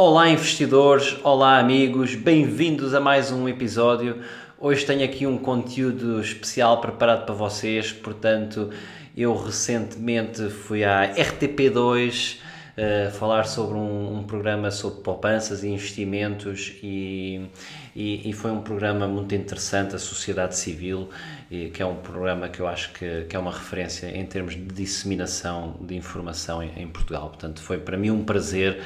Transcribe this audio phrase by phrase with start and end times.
[0.00, 4.22] Olá investidores, olá amigos, bem-vindos a mais um episódio.
[4.56, 8.70] Hoje tenho aqui um conteúdo especial preparado para vocês, portanto,
[9.16, 16.74] eu recentemente fui à RTP2 uh, falar sobre um, um, programa sobre poupanças e investimentos
[16.80, 17.48] e,
[17.96, 21.08] e, e, foi um programa muito interessante, a Sociedade Civil,
[21.50, 24.54] e, que é um programa que eu acho que, que, é uma referência em termos
[24.54, 27.28] de disseminação de informação em, em Portugal.
[27.28, 28.80] Portanto, foi para mim um prazer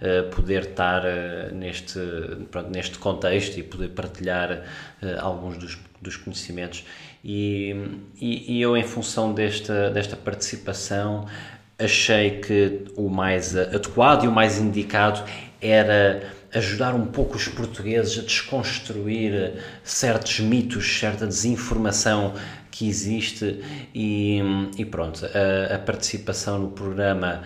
[0.00, 1.98] uh, poder estar uh, neste,
[2.50, 4.62] pronto, neste contexto e poder partilhar
[5.20, 6.84] alguns dos, dos conhecimentos.
[7.24, 7.76] E,
[8.20, 11.26] e, e, eu, em função desta, desta participação,
[11.78, 15.22] achei que o mais adequado e o mais indicado
[15.60, 19.54] era ajudar um pouco os portugueses a desconstruir
[19.84, 22.34] certos mitos, certa desinformação
[22.70, 23.60] que existe
[23.94, 24.40] e,
[24.76, 27.42] e pronto, a, a participação no programa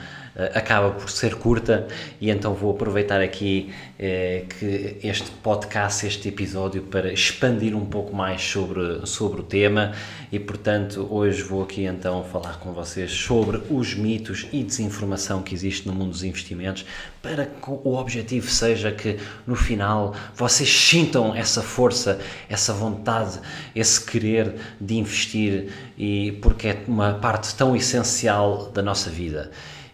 [0.55, 1.87] acaba por ser curta
[2.21, 8.15] e então vou aproveitar aqui eh, que este podcast, este episódio para expandir um pouco
[8.17, 9.93] mais sobre, sobre o tema
[10.31, 15.55] e portanto hoje vou aqui então falar com vocês sobre os mitos e desinformação que
[15.55, 16.87] existe no mundo dos investimentos
[17.21, 23.39] para que o objetivo seja que no final vocês sintam essa força, essa vontade,
[23.77, 29.51] esse querer de investir e porque é uma parte tão essencial da nossa vida.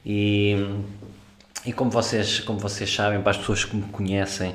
[0.08, 0.56] E,
[1.66, 4.54] e como, vocês, como vocês sabem, para as pessoas que me conhecem,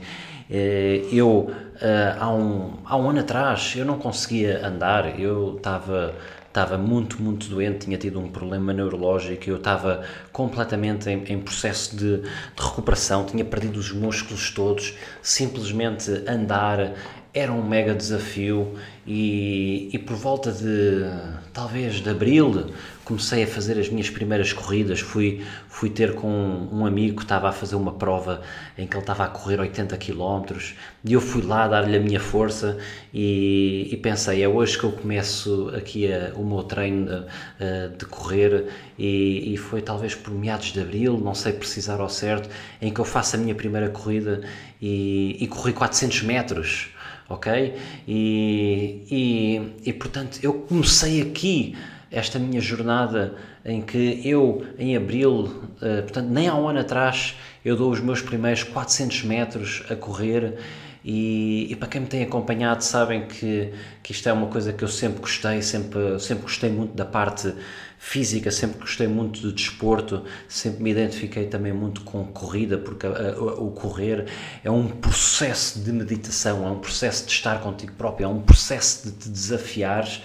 [0.50, 6.16] eh, eu eh, há um, há um ano atrás eu não conseguia andar, eu estava
[6.54, 11.98] estava muito, muito doente, tinha tido um problema neurológico, eu estava completamente em, em processo
[11.98, 16.94] de, de, recuperação, tinha perdido os músculos todos, simplesmente andar
[17.34, 18.76] era um mega desafio
[19.08, 21.04] e, e por volta de
[21.52, 22.72] talvez de abril
[23.04, 26.30] comecei a fazer as minhas primeiras corridas fui fui ter com
[26.72, 28.42] um amigo que estava a fazer uma prova
[28.78, 30.58] em que ele estava a correr 80 km
[31.04, 32.78] e eu fui lá dar-lhe a minha força
[33.14, 38.06] e, e, pensei é hoje que eu começo aqui a, o meu treino de, de
[38.06, 42.50] correr e, e, foi talvez por meados de abril não sei precisar ao certo
[42.82, 44.42] em que eu faço a minha primeira corrida
[44.82, 46.90] e, e corri 400 metros
[47.30, 47.76] ok?
[48.08, 51.76] E, e, e portanto eu comecei aqui
[52.14, 53.34] esta minha jornada
[53.66, 55.46] em que eu, em abril,
[55.82, 57.36] uh, portanto, nem há um ano atrás,
[57.66, 60.60] eu dou os meus primeiros 400 metros a correr.
[61.04, 64.86] E, e, para quem me tem acompanhado sabem que, que isto é uma coisa que
[64.86, 67.54] eu sempre gostei, sempre, sempre gostei muito da parte
[67.98, 73.10] física, sempre gostei muito de desporto, sempre me identifiquei também muito com corrida, porque a,
[73.10, 74.28] a, o correr
[74.64, 79.10] é um processo de meditação, é um processo de estar contigo próprio, é um processo
[79.10, 80.22] de te desafiares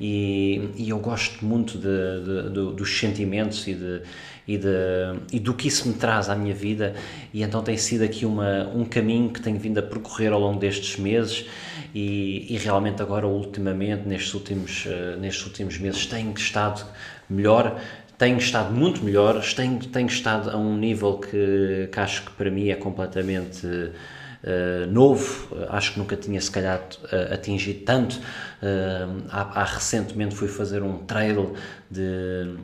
[0.00, 4.00] e, e eu gosto muito de, de, de, dos sentimentos e, de,
[4.48, 4.68] e, de,
[5.30, 6.94] e do que isso me traz à minha vida.
[7.34, 10.58] E então tem sido aqui uma, um caminho que tenho vindo a percorrer ao longo
[10.58, 11.44] destes meses.
[11.94, 16.86] E, e realmente agora ultimamente nestes últimos, uh, nestes últimos meses tenho estado
[17.28, 17.78] melhor,
[18.16, 22.50] tenho estado muito melhor, tenho, tenho estado a um nível que, que acho que para
[22.50, 23.66] mim é completamente
[24.44, 28.16] uh, novo, acho que nunca tinha se calhar uh, atingido tanto.
[28.16, 31.54] Uh, há, há, recentemente fui fazer um trail
[31.90, 32.54] de,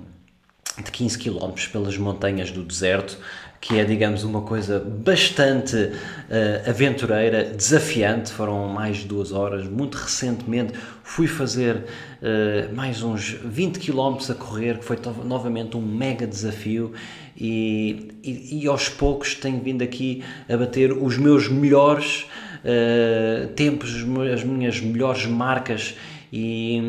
[0.82, 3.18] de 15 km pelas montanhas do deserto
[3.60, 8.30] que é, digamos, uma coisa bastante uh, aventureira, desafiante.
[8.30, 9.66] Foram mais de duas horas.
[9.66, 10.72] Muito recentemente
[11.02, 16.92] fui fazer uh, mais uns 20 km a correr, que foi novamente um mega desafio.
[17.38, 22.26] E, e, e, aos poucos tenho vindo aqui a bater os meus melhores
[22.64, 23.94] uh, tempos,
[24.32, 25.94] as minhas melhores marcas.
[26.32, 26.82] E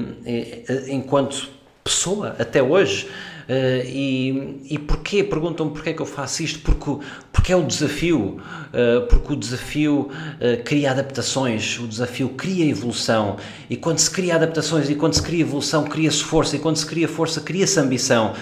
[0.89, 1.49] enquanto
[1.88, 3.07] pessoa, até hoje.
[3.47, 5.23] Uh, e, e porquê?
[5.23, 8.41] Perguntam-me porquê é que eu faço isto, porque, porque é o desafio,
[8.73, 13.38] uh, porque o desafio uh, cria adaptações, o desafio cria evolução,
[13.69, 16.85] e quando se cria adaptações e quando se cria evolução, cria-se força, e quando se
[16.85, 18.33] cria força, cria-se ambição,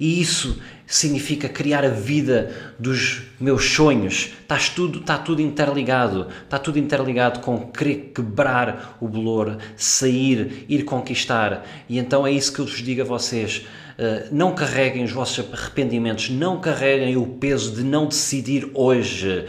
[0.00, 4.32] e isso significa criar a vida dos meus sonhos.
[4.42, 6.28] Está tudo, está tudo interligado.
[6.42, 11.66] Está tudo interligado com querer quebrar o bolor, sair, ir conquistar.
[11.88, 13.66] E então é isso que eu vos digo a vocês.
[13.96, 19.46] Uh, não carreguem os vossos arrependimentos, não carreguem o peso de não decidir hoje.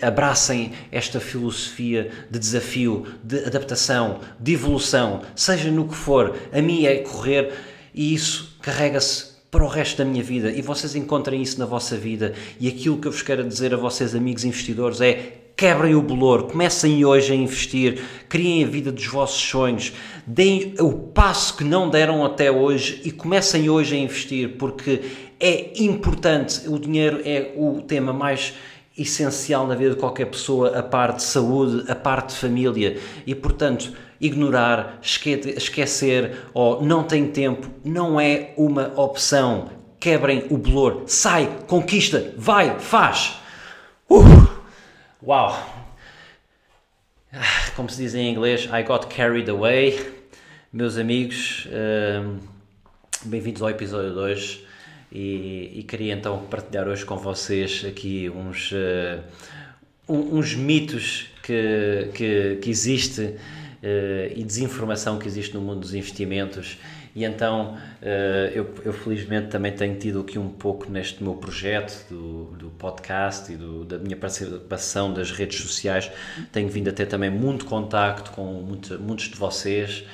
[0.00, 6.34] Abracem esta filosofia de desafio, de adaptação, de evolução, seja no que for.
[6.50, 7.52] A minha é correr
[7.94, 10.50] e isso carrega-se para o resto da minha vida.
[10.50, 12.34] E vocês encontrem isso na vossa vida.
[12.60, 16.44] E aquilo que eu vos quero dizer a vocês, amigos investidores, é quebrem o bolor,
[16.44, 19.92] comecem hoje a investir, criem a vida dos vossos sonhos,
[20.24, 25.00] deem o passo que não deram até hoje e comecem hoje a investir, porque
[25.40, 26.68] é importante.
[26.68, 28.54] O dinheiro é o tema mais
[28.96, 32.96] essencial na vida de qualquer pessoa, a parte de saúde, a parte de família.
[33.26, 39.70] E, portanto ignorar, esquecer ou não tem tempo, não é uma opção.
[40.00, 43.38] Quebrem o bolor, sai, conquista, vai, faz.
[44.08, 44.48] Uh!
[45.22, 45.78] Uau!
[47.32, 50.18] Ah, como se diz em inglês, I got carried away.
[50.72, 52.38] Meus amigos, uh,
[53.24, 54.60] bem-vindos ao episódio 2
[55.10, 59.22] e, e, queria então partilhar hoje com vocês aqui uns, uh,
[60.06, 63.34] uns mitos que, que, que existe
[63.82, 66.78] e desinformação que existe no mundo dos investimentos.
[67.14, 72.06] E então uh, eu, eu, felizmente também tenho tido aqui um pouco neste meu projeto
[72.08, 76.10] do, do podcast e do, da minha participação das redes sociais,
[76.52, 80.04] tenho vindo a ter também muito contacto com muito, muitos de vocês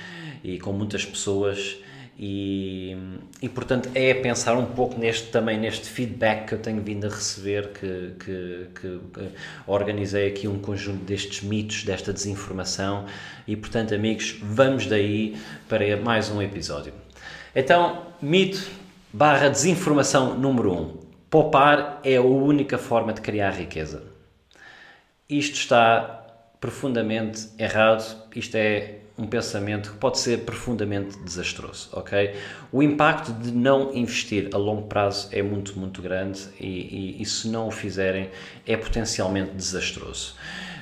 [0.42, 1.76] e com muitas pessoas
[2.18, 2.96] e,
[3.42, 7.10] e portanto é pensar um pouco neste também neste feedback que eu tenho vindo a
[7.10, 9.28] receber que, que, que, que
[9.66, 13.06] organizei aqui um conjunto destes mitos desta desinformação.
[13.46, 15.36] E portanto amigos vamos daí
[15.68, 16.92] para mais um episódio.
[17.54, 18.64] Então mito
[19.12, 20.96] barra desinformação número 1 um.
[21.28, 24.02] poupar é a única forma de criar riqueza.
[25.28, 26.20] Isto está
[26.60, 32.34] profundamente errado isto é um pensamento que pode ser profundamente desastroso, ok?
[32.72, 37.24] O impacto de não investir a longo prazo é muito, muito grande e, e, e
[37.24, 38.30] se não o fizerem
[38.66, 40.34] é potencialmente desastroso.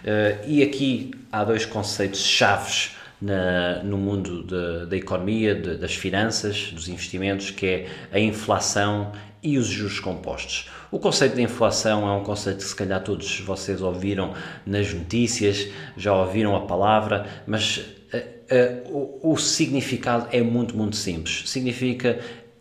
[0.03, 5.95] Uh, e aqui há dois conceitos chaves na, no mundo de, da economia, de, das
[5.95, 9.13] finanças, dos investimentos, que é a inflação
[9.43, 10.71] e os juros compostos.
[10.91, 14.35] O conceito de inflação é um conceito que se calhar todos vocês ouviram
[14.65, 21.45] nas notícias, já ouviram a palavra, mas uh, o, o, significado é muito, muito simples.
[21.47, 22.21] Significa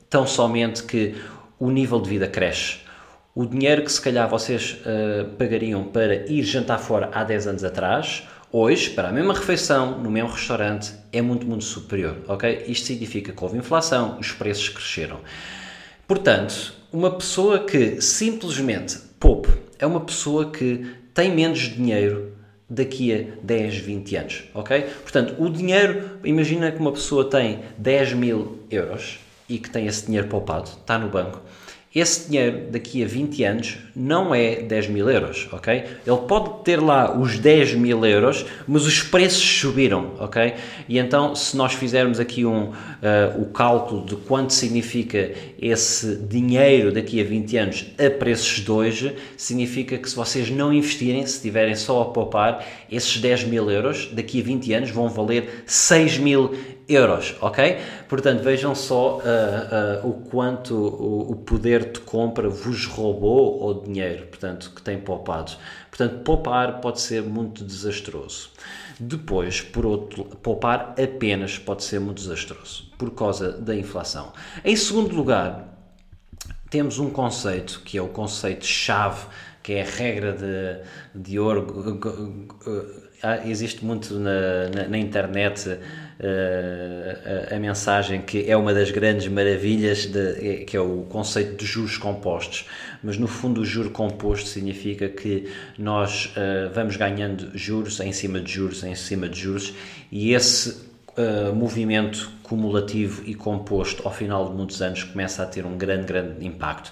[0.10, 1.16] tão somente que
[1.60, 2.78] o nível de vida cresce.
[3.36, 7.64] O dinheiro que se calhar vocês uh, pagariam para ir jantar fora há 10 anos
[7.64, 12.66] atrás, hoje, para a mesma refeição, no mesmo restaurante, é muito, muito superior, ok?
[12.68, 15.20] Isto significa que houve inflação, os preços cresceram.
[16.08, 19.50] Portanto, uma pessoa que simplesmente poupe
[19.80, 22.34] é uma pessoa que tem menos dinheiro
[22.70, 24.82] daqui a 10, 20 anos, ok?
[25.04, 29.20] Portanto, o dinheiro, imagina que uma pessoa tem 10 mil euros
[29.50, 31.42] e que tem esse dinheiro poupado, está no banco,
[31.94, 35.84] esse dinheiro daqui a 20 anos não é 10 mil euros, ok?
[36.08, 40.54] Ele pode ter lá os 10 mil euros, mas os preços subiram, ok?
[40.88, 42.72] E então, se nós fizermos aqui um,
[43.02, 48.72] uh, o cálculo de quanto significa esse dinheiro daqui a 20 anos a preços de
[48.72, 53.70] hoje, significa que se vocês não investirem, se estiverem só a poupar, esses 10 mil
[53.70, 56.56] euros daqui a 20 anos vão valer 6 mil
[56.88, 57.78] euros, ok?
[58.08, 63.86] Portanto, vejam só uh, uh, o quanto o, o, poder de compra vos roubou o
[63.86, 65.54] dinheiro, portanto, que tem poupado.
[65.90, 68.52] Portanto, poupar pode ser muito desastroso.
[69.04, 74.32] Depois, por outro, poupar apenas pode ser muito desastroso, por causa da inflação.
[74.64, 75.76] Em segundo lugar,
[76.70, 79.26] temos um conceito que é o conceito-chave,
[79.64, 81.98] que é a regra de, de ouro.
[83.24, 85.80] Ah, existe muito na, na, na internet
[86.24, 91.56] a, a, mensagem que é uma das grandes maravilhas, de, é, que é o conceito
[91.56, 92.66] de juros compostos.
[93.04, 98.40] Mas no fundo, o juro composto significa que nós uh, vamos ganhando juros em cima
[98.40, 99.74] de juros em cima de juros
[100.12, 105.66] e esse Uh, movimento cumulativo e composto ao final de muitos anos começa a ter
[105.66, 106.90] um grande, grande impacto.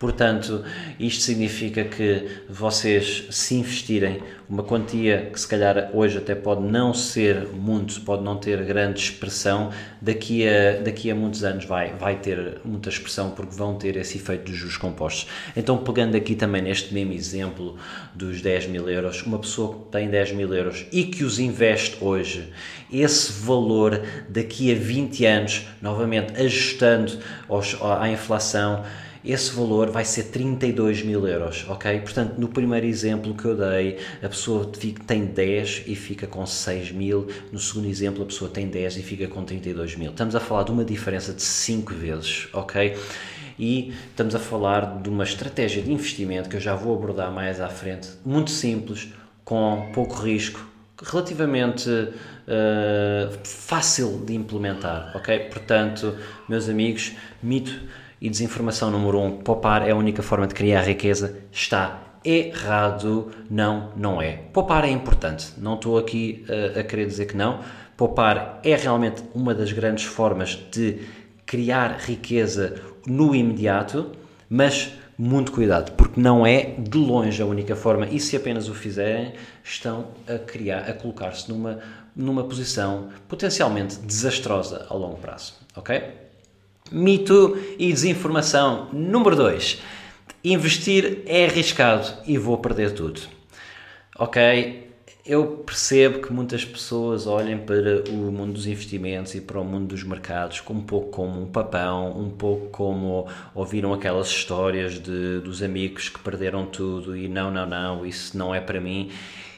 [0.00, 0.64] Portanto,
[0.98, 6.94] isto significa que vocês, se investirem uma quantia que se calhar hoje até pode não
[6.94, 12.16] ser muito, pode não ter grande expressão, daqui a, daqui a muitos anos vai, vai
[12.16, 15.26] ter muita expressão porque vão ter esse efeito dos juros compostos.
[15.54, 17.76] Então, pegando aqui também neste mesmo exemplo
[18.14, 22.02] dos 10 mil euros, uma pessoa que tem 10 mil euros e que os investe
[22.02, 22.50] hoje,
[22.90, 27.18] esse valor daqui a 20 anos, novamente ajustando
[27.50, 28.82] aos, à inflação,
[29.24, 32.00] esse valor vai ser 32 mil euros, ok?
[32.00, 34.70] Portanto, no primeiro exemplo que eu dei, a pessoa
[35.06, 39.02] tem 10 e fica com 6 mil, no segundo exemplo, a pessoa tem 10 e
[39.02, 40.10] fica com 32 mil.
[40.10, 42.96] Estamos a falar de uma diferença de 5 vezes, ok?
[43.58, 47.60] E estamos a falar de uma estratégia de investimento que eu já vou abordar mais
[47.60, 49.08] à frente, muito simples,
[49.44, 50.66] com pouco risco,
[51.02, 55.40] relativamente uh, fácil de implementar, ok?
[55.50, 56.16] Portanto,
[56.48, 57.12] meus amigos,
[57.42, 57.80] mito
[58.20, 63.92] e desinformação número um, poupar é a única forma de criar riqueza, está errado, não,
[63.96, 64.32] não é.
[64.52, 67.60] Poupar é importante, não estou aqui uh, a querer dizer que não.
[67.96, 71.00] Poupar é realmente uma das grandes formas de
[71.46, 74.12] criar riqueza no imediato,
[74.48, 78.74] mas muito cuidado, porque não é de longe a única forma, e se apenas o
[78.74, 81.78] fizerem, estão a criar, a colocar-se numa,
[82.16, 86.19] numa posição potencialmente desastrosa a longo prazo, ok?
[86.90, 89.80] Mito e desinformação número 2.
[90.42, 93.20] Investir é arriscado e vou perder tudo.
[94.18, 94.90] Ok,
[95.24, 99.86] eu percebo que muitas pessoas olhem para o mundo dos investimentos e para o mundo
[99.86, 105.62] dos mercados um pouco como um papão, um pouco como ouviram aquelas histórias de, dos
[105.62, 109.10] amigos que perderam tudo e não, não, não, isso não é para mim.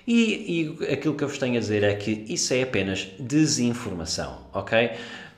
[0.07, 4.39] E, e aquilo que eu vos tenho a dizer é que isso é apenas desinformação,
[4.53, 4.91] ok?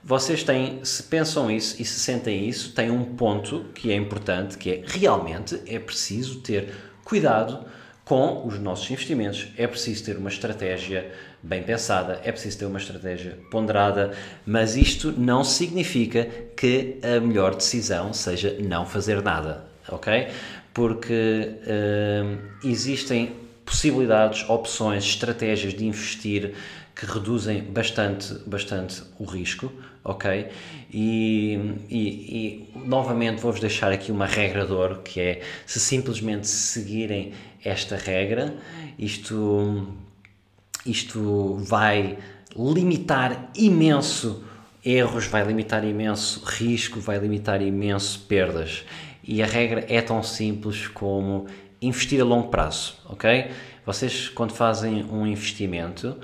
[0.06, 4.58] Vocês têm, se pensam isso e se sentem isso, têm um ponto que é importante,
[4.58, 7.64] que é realmente é preciso ter cuidado
[8.04, 9.48] com os nossos investimentos.
[9.56, 11.10] É preciso ter uma estratégia
[11.42, 14.12] bem pensada, é preciso ter uma estratégia ponderada,
[14.44, 20.28] mas isto não significa que a melhor decisão seja não fazer nada, ok?
[20.74, 23.32] Porque uh, existem
[23.64, 26.54] possibilidades, opções, estratégias de investir
[26.94, 29.72] que reduzem bastante, bastante o risco,
[30.04, 30.48] ok?
[30.92, 31.58] E,
[31.90, 37.32] e, e novamente vou-vos deixar aqui uma regra de ouro, que é se simplesmente seguirem
[37.64, 38.54] esta regra,
[38.98, 39.88] isto,
[40.86, 42.18] isto vai
[42.56, 44.44] limitar imenso
[44.84, 48.84] erros, vai limitar imenso risco, vai limitar imenso perdas.
[49.26, 51.46] E a regra é tão simples como
[51.80, 53.50] investir a longo prazo, ok?
[53.84, 56.16] Vocês, quando fazem um investimento,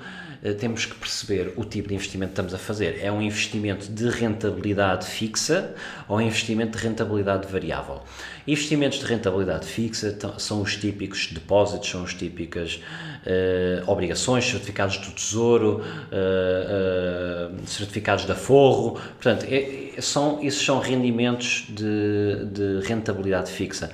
[0.57, 2.99] temos que perceber o tipo de investimento que estamos a fazer.
[3.01, 5.75] É um investimento de rentabilidade fixa
[6.07, 8.01] ou um investimento de rentabilidade variável?
[8.47, 12.81] Investimentos de rentabilidade fixa são os típicos depósitos, são as típicas
[13.25, 18.99] uh, obrigações, certificados do Tesouro, uh, certificados da Forro.
[19.21, 23.91] Portanto, é, são, esses são rendimentos de, de rentabilidade fixa.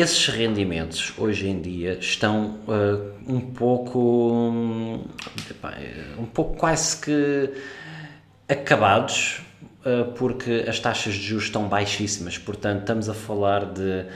[0.00, 5.04] Esses rendimentos hoje em dia estão uh, um pouco um,
[6.16, 7.52] um pouco quase que
[8.48, 9.40] acabados
[9.84, 14.06] uh, porque as taxas de juros estão baixíssimas, portanto estamos a falar de uh,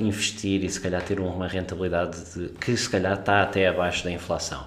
[0.00, 4.12] investir e se calhar ter uma rentabilidade de, que se calhar está até abaixo da
[4.12, 4.64] inflação.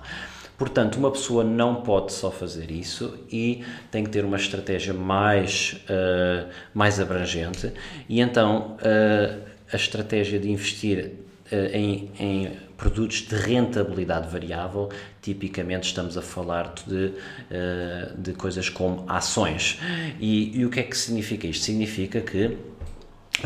[0.57, 5.81] Portanto, uma pessoa não pode só fazer isso e tem que ter uma estratégia mais,
[5.89, 7.71] uh, mais abrangente
[8.07, 11.13] e então uh, a estratégia de investir
[11.51, 14.89] uh, em, em, produtos de rentabilidade variável,
[15.21, 19.79] tipicamente estamos a falar de, uh, de coisas como ações.
[20.19, 21.63] E, e o que é que significa isto?
[21.63, 22.57] Significa que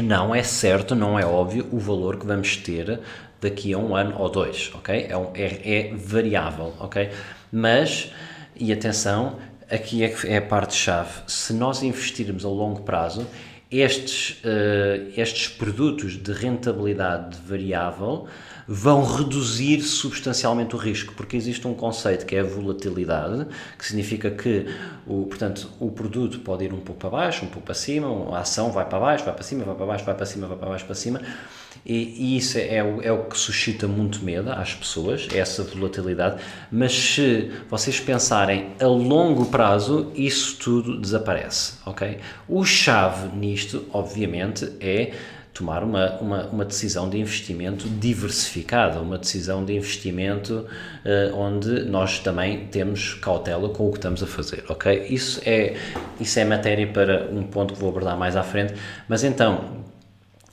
[0.02, 3.00] não é certo, não é óbvio o valor que vamos ter
[3.40, 5.08] daqui a um ano ou dois, ok?
[5.10, 7.10] É, um, é, é variável, ok?
[7.52, 8.12] Mas,
[8.56, 9.38] e atenção,
[9.70, 13.28] aqui é, é a parte-chave, se nós investirmos a longo prazo,
[13.72, 18.28] estes, uh, estes produtos de rentabilidade variável
[18.68, 23.48] vão reduzir substancialmente o risco, porque existe um conceito que é a volatilidade,
[23.78, 24.66] que significa que
[25.06, 28.40] o, portanto, o produto pode ir um pouco para baixo, um pouco para cima, a
[28.40, 30.70] ação vai para baixo, vai para cima, vai para baixo, vai para cima, vai para
[30.70, 31.22] baixo, para cima,
[31.86, 35.64] e, e isso é, é, o, é o que suscita muito medo às pessoas, essa
[35.64, 42.18] volatilidade, mas se vocês pensarem a longo prazo, isso tudo desaparece, ok?
[42.50, 45.14] O chave nisto, obviamente, é
[45.58, 50.66] tomar uma, uma, uma, decisão de investimento diversificada, uma decisão de investimento
[51.04, 55.08] uh, onde nós também temos cautela com o que estamos a fazer, ok?
[55.10, 55.76] Isso é,
[56.20, 58.76] isso é matéria para um ponto que vou abordar mais à frente,
[59.08, 59.84] mas então,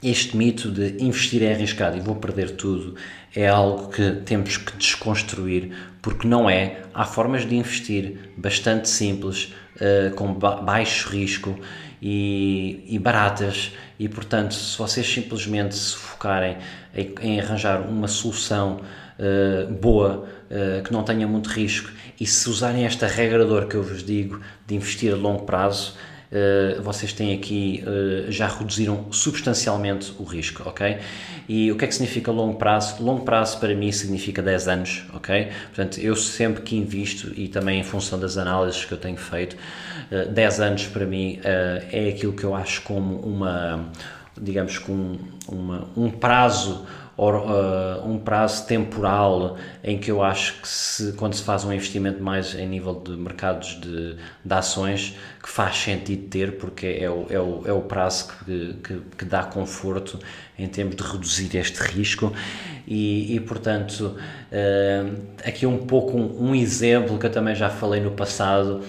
[0.02, 2.94] este mito de investir é arriscado e vou perder tudo
[3.34, 6.82] é algo que temos que desconstruir porque não é.
[6.92, 11.58] Há formas de investir bastante simples, uh, com ba baixo risco
[12.06, 16.58] e, e, baratas, e portanto, se vocês simplesmente se focarem
[16.94, 18.82] em, em arranjar uma solução
[19.18, 23.82] uh, boa, uh, que não tenha muito risco, e se usarem esta regra que eu
[23.82, 25.94] vos digo de investir a longo prazo,
[26.31, 30.99] uh, vocês têm aqui, uh, já reduziram substancialmente o risco, ok?
[31.49, 33.02] E o que é que significa longo prazo?
[33.02, 35.49] Longo prazo para mim significa 10 anos, ok?
[35.66, 39.57] Portanto, eu sempre que invisto e também em função das análises que eu tenho feito,
[40.11, 43.90] uh, 10 anos para mim é aquilo que eu acho como uma,
[44.40, 50.68] digamos, com uma, um prazo or, uh, um prazo temporal em que eu acho que
[50.68, 55.49] se, quando se faz um investimento mais em nível de mercados de, de ações que
[55.49, 59.44] faz sentido ter porque é o, é o, é o prazo que, que, que dá
[59.44, 60.18] conforto
[60.59, 62.33] em termos de reduzir este risco.
[62.87, 64.16] E, e portanto
[64.50, 68.83] uh, aqui um pouco um, um exemplo que eu também já falei no passado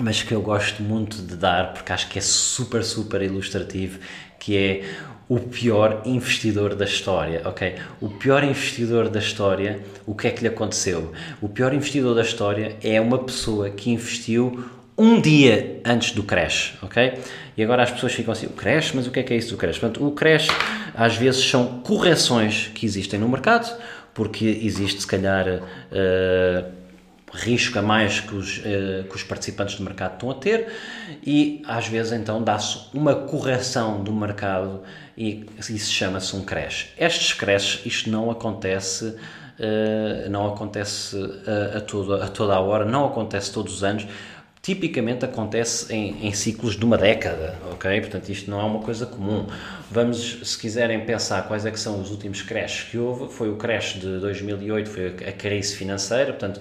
[0.00, 3.98] mas que eu gosto muito de dar porque acho que é super, super ilustrativo,
[4.38, 4.84] que é
[5.28, 7.76] o pior investidor da história, ok?
[8.00, 11.12] O pior investidor da história, o que é que lhe aconteceu?
[11.40, 14.64] O pior investidor da história é uma pessoa que investiu
[14.96, 17.18] um dia antes do crash, ok?
[17.56, 19.50] E agora as pessoas ficam assim, o crash, mas o que é que é isso
[19.50, 19.78] do crash?
[19.78, 20.48] Portanto, o crash
[20.94, 23.74] às vezes são correções que existem no mercado,
[24.14, 26.70] porque existe se calhar uh,
[27.32, 30.68] risco a mais que os, uh, que os participantes do mercado estão a ter
[31.24, 34.82] e às vezes então dá-se uma correção do mercado
[35.16, 36.88] e isso chama-se um crash.
[36.98, 41.16] Estes crashes, isto não acontece, uh, não acontece
[41.46, 44.06] a, a, toda, a toda a hora, não acontece todos os anos,
[44.62, 48.00] tipicamente acontece em, em, ciclos de uma década, ok?
[48.00, 49.44] Portanto, isto não é uma coisa comum.
[49.90, 53.56] Vamos, se quiserem pensar quais é que são os últimos crashes que houve, foi o
[53.56, 56.60] crash de 2008, foi a crise financeira, portanto,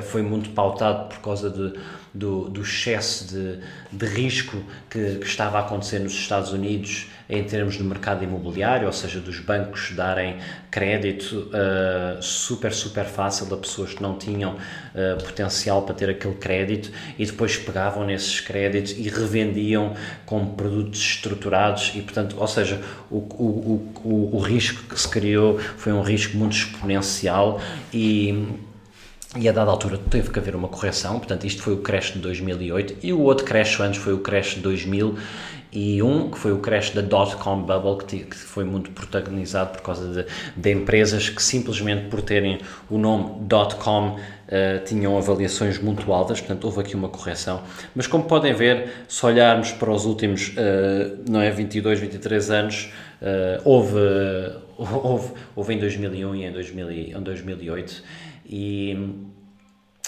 [0.00, 1.78] foi muito pautado por causa de,
[2.14, 3.58] do, do excesso de,
[3.92, 4.56] de risco
[4.88, 9.20] que, que estava a acontecer nos Estados Unidos em termos de mercado imobiliário, ou seja,
[9.20, 10.36] dos bancos darem
[10.70, 16.34] crédito uh, super, super fácil a pessoas que não tinham uh, potencial para ter aquele
[16.34, 19.94] crédito e depois pegavam nesses créditos e revendiam
[20.26, 25.58] como produtos estruturados e, portanto, ou seja, o, o, o, o risco que se criou
[25.58, 27.60] foi um risco muito exponencial
[27.92, 28.46] e
[29.34, 32.18] e a dada altura teve que haver uma correção, portanto isto foi o crash de
[32.18, 35.16] 2008 e o outro crash antes foi o crash de 2000
[35.72, 39.80] e um que foi o crash da dot-com bubble que, que, foi muito protagonizado por
[39.80, 42.60] causa de, de, empresas que simplesmente por terem
[42.90, 44.18] o nome dot-com uh,
[44.84, 47.62] tinham avaliações muito altas, portanto houve aqui uma correção.
[47.94, 52.92] Mas como podem ver, se olharmos para os últimos, uh, não é, 22, 23 anos,
[53.22, 53.98] uh, houve,
[54.76, 58.04] houve, houve em 2001 e em, 2000, em 2008
[58.46, 59.32] e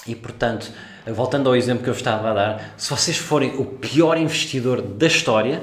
[0.06, 0.70] e portanto,
[1.12, 5.06] voltando ao exemplo que eu estava a dar, se vocês forem o pior investidor da
[5.06, 5.62] história,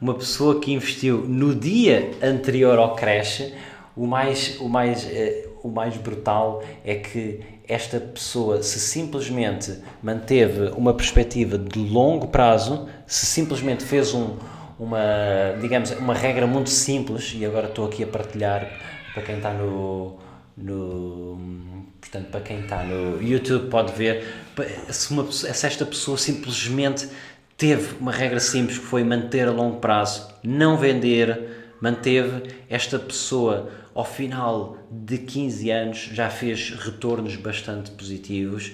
[0.00, 3.52] uma pessoa que investiu no dia anterior ao crash,
[3.94, 10.72] o mais, o mais, eh, o mais brutal é que esta pessoa, se simplesmente manteve
[10.76, 14.36] uma perspectiva de longo prazo, se simplesmente fez um,
[14.78, 14.98] uma,
[15.60, 18.66] digamos, uma regra muito simples, e agora estou aqui a partilhar
[19.12, 20.16] para quem está no,
[20.62, 21.60] no
[22.00, 24.24] Portanto, para quem está no YouTube pode ver
[24.90, 27.08] se, uma, se esta pessoa simplesmente
[27.56, 33.70] teve uma regra simples que foi manter a longo prazo, não vender, manteve esta pessoa
[33.94, 38.72] ao final de 15 anos já fez retornos bastante positivos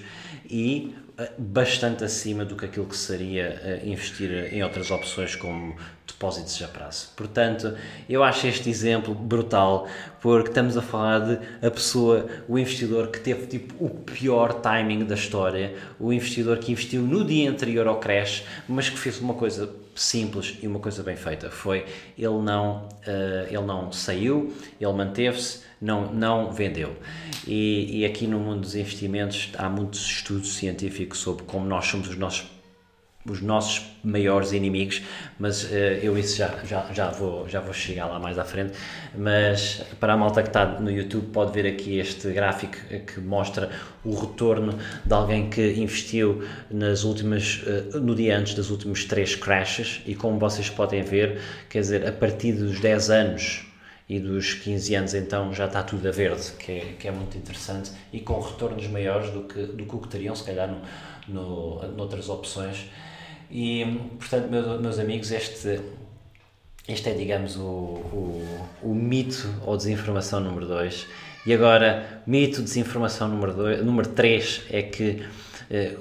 [0.49, 0.95] e
[1.37, 5.75] bastante acima do que aquilo que seria eh, investir em outras opções como
[6.05, 7.09] depósitos a prazo.
[7.15, 7.75] Portanto,
[8.07, 9.87] eu acho este exemplo brutal
[10.21, 15.05] porque estamos a falar de a pessoa, o investidor que teve tipo o pior timing
[15.05, 19.33] da história, o investidor que investiu no dia anterior ao crash, mas que fez uma
[19.33, 19.67] coisa
[19.99, 21.49] simples e uma coisa bem feita.
[21.49, 21.85] Foi
[22.17, 26.95] ele não, uh, ele não saiu, ele manteve-se, não, não vendeu.
[27.45, 32.07] E, e aqui no mundo dos investimentos há muitos estudos científicos sobre como nós somos
[32.09, 32.56] os nossos
[33.29, 35.01] os nossos maiores inimigos,
[35.37, 38.77] mas uh, eu isso já, já, já, vou, já vou chegar lá mais à frente.
[39.17, 43.69] Mas para a malta que está no YouTube, pode ver aqui este gráfico que mostra
[44.03, 47.63] o retorno de alguém que investiu nas últimas,
[47.93, 50.01] uh, no dia antes das últimas três crashes.
[50.05, 53.67] E como vocês podem ver, quer dizer, a partir dos 10 anos
[54.09, 57.37] e dos 15 anos então já está tudo a verde, que é, que é muito
[57.37, 60.81] interessante e com retornos maiores do que, do que o que teriam, se calhar, no,
[61.27, 62.89] no, noutras opções.
[63.49, 63.85] E,
[64.19, 65.79] portanto, meus, meus amigos, este,
[66.87, 71.07] este é, digamos, o, o, o mito ou desinformação número 2.
[71.45, 75.23] E agora, mito, desinformação número 3 número três é que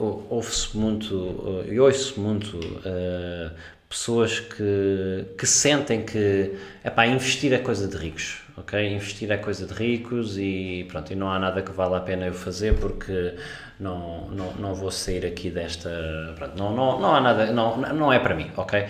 [0.01, 3.51] uh, ouve-se muito, uh, e ouço muito uh,
[3.89, 6.53] pessoas que, que sentem que
[6.85, 8.43] epá, investir é coisa de ricos.
[8.57, 8.95] ok?
[8.95, 12.27] Investir é coisa de ricos e pronto, e não há nada que valha a pena
[12.27, 13.35] eu fazer porque
[13.79, 15.91] não, não, não vou sair aqui desta,
[16.37, 18.87] pronto, não, não, não há nada, não, não é para mim, ok?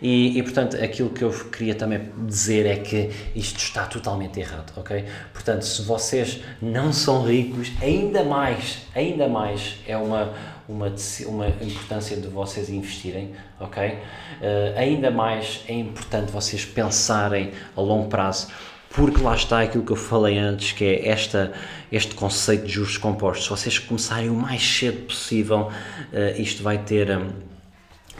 [0.00, 4.72] E, e, portanto, aquilo que eu queria também dizer é que isto está totalmente errado,
[4.76, 5.04] ok?
[5.32, 10.32] Portanto, se vocês não são ricos, ainda mais, ainda mais é uma,
[10.68, 10.92] uma,
[11.26, 13.88] uma importância de vocês investirem, ok?
[13.88, 18.48] Uh, ainda mais é importante vocês pensarem a longo prazo,
[18.90, 21.52] porque lá está aquilo que eu falei antes, que é esta,
[21.90, 23.44] este conceito de juros compostos.
[23.44, 25.70] Se vocês começarem o mais cedo possível,
[26.12, 27.10] uh, isto vai ter.
[27.16, 27.47] Um,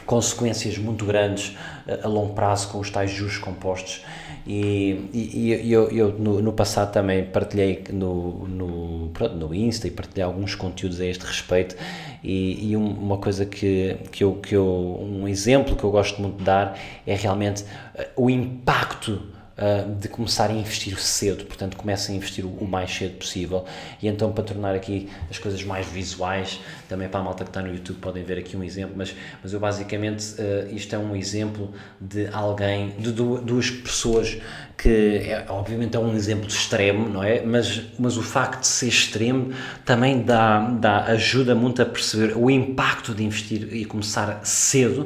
[0.09, 1.55] consequências muito grandes
[1.87, 4.03] a, a longo prazo com os tais juros compostos.
[4.47, 9.87] E, e, e eu, eu no, no, passado também partilhei no, no, pronto, no Insta
[9.87, 11.77] e partilhei alguns conteúdos a este respeito.
[12.25, 16.39] E, e uma coisa que, que, eu, que eu, um exemplo que eu gosto muito
[16.39, 19.23] de dar é realmente eh, o impacto
[19.59, 23.65] uh, de começar a investir cedo, portanto comecem a investir o, o, mais cedo possível
[24.01, 27.61] e então para tornar aqui as coisas mais visuais, também para a malta que está
[27.61, 31.15] no YouTube podem ver aqui um exemplo, mas, mas eu basicamente uh, isto é um
[31.15, 34.39] exemplo de alguém, de duas pessoas
[34.79, 37.45] que é, obviamente é um exemplo extremo, não é?
[37.45, 39.51] Mas, mas o facto de ser extremo
[39.85, 45.05] também dá, dá, ajuda muito a perceber o impacto de investir e começar cedo.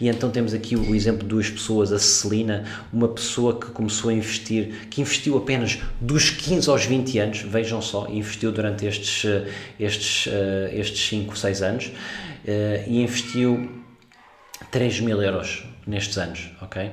[0.00, 3.91] E então temos aqui o exemplo de duas pessoas, a Celina, uma pessoa que começou
[4.08, 9.24] a investir, que investiu apenas dos 15 aos 20 anos, vejam só, investiu durante estes,
[9.78, 10.28] estes,
[10.72, 11.92] estes 5, 6 anos,
[12.46, 13.70] eh, e investiu
[14.70, 16.90] 3 mil euros nestes anos, ok?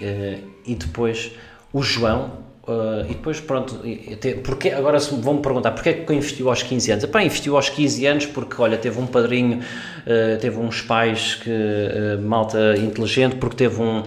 [0.00, 1.30] Eh, e depois
[1.72, 3.80] o João, uh, e depois pronto,
[4.12, 7.04] até, porque, agora vão-me perguntar porquê é que investiu aos 15 anos?
[7.04, 11.50] Epá, investiu aos 15 anos porque, olha, teve um padrinho, uh, teve uns pais que,
[11.50, 14.02] uh, malta inteligente, porque teve um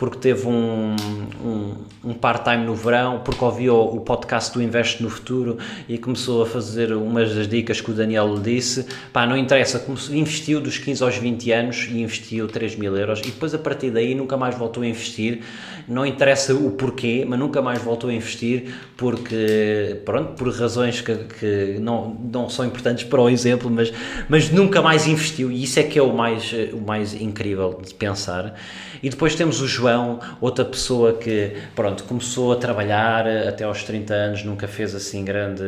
[0.00, 0.96] porque teve um,
[1.44, 6.42] um, um part-time no verão, porque ouviu o podcast do Investe no Futuro e começou
[6.42, 8.86] a fazer umas das dicas que o Daniel lhe disse.
[9.12, 13.24] Pá, não interessa, investiu dos 15 aos 20 anos e investiu 3 mil euros e
[13.24, 15.42] depois a partir daí nunca mais voltou a investir.
[15.86, 21.14] Não interessa o porquê, mas nunca mais voltou a investir porque, pronto, por razões que,
[21.14, 23.92] que não, não são importantes para o exemplo, mas,
[24.30, 27.92] mas nunca mais investiu e isso é que é o mais, o mais incrível de
[27.92, 28.54] pensar.
[29.02, 34.14] E depois temos o João, outra pessoa que, pronto, começou a trabalhar até aos 30
[34.14, 35.62] anos, nunca fez assim grande,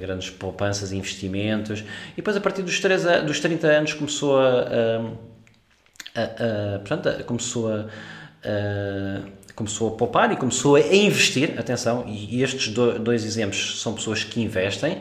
[0.00, 1.80] grandes poupanças e investimentos,
[2.12, 4.48] e depois a partir dos, 3, dos 30 anos começou a,
[6.14, 7.86] a, a, a portanto, começou a,
[9.54, 14.40] começou a poupar e começou a investir, atenção, e estes dois exemplos são pessoas que
[14.40, 14.98] investem,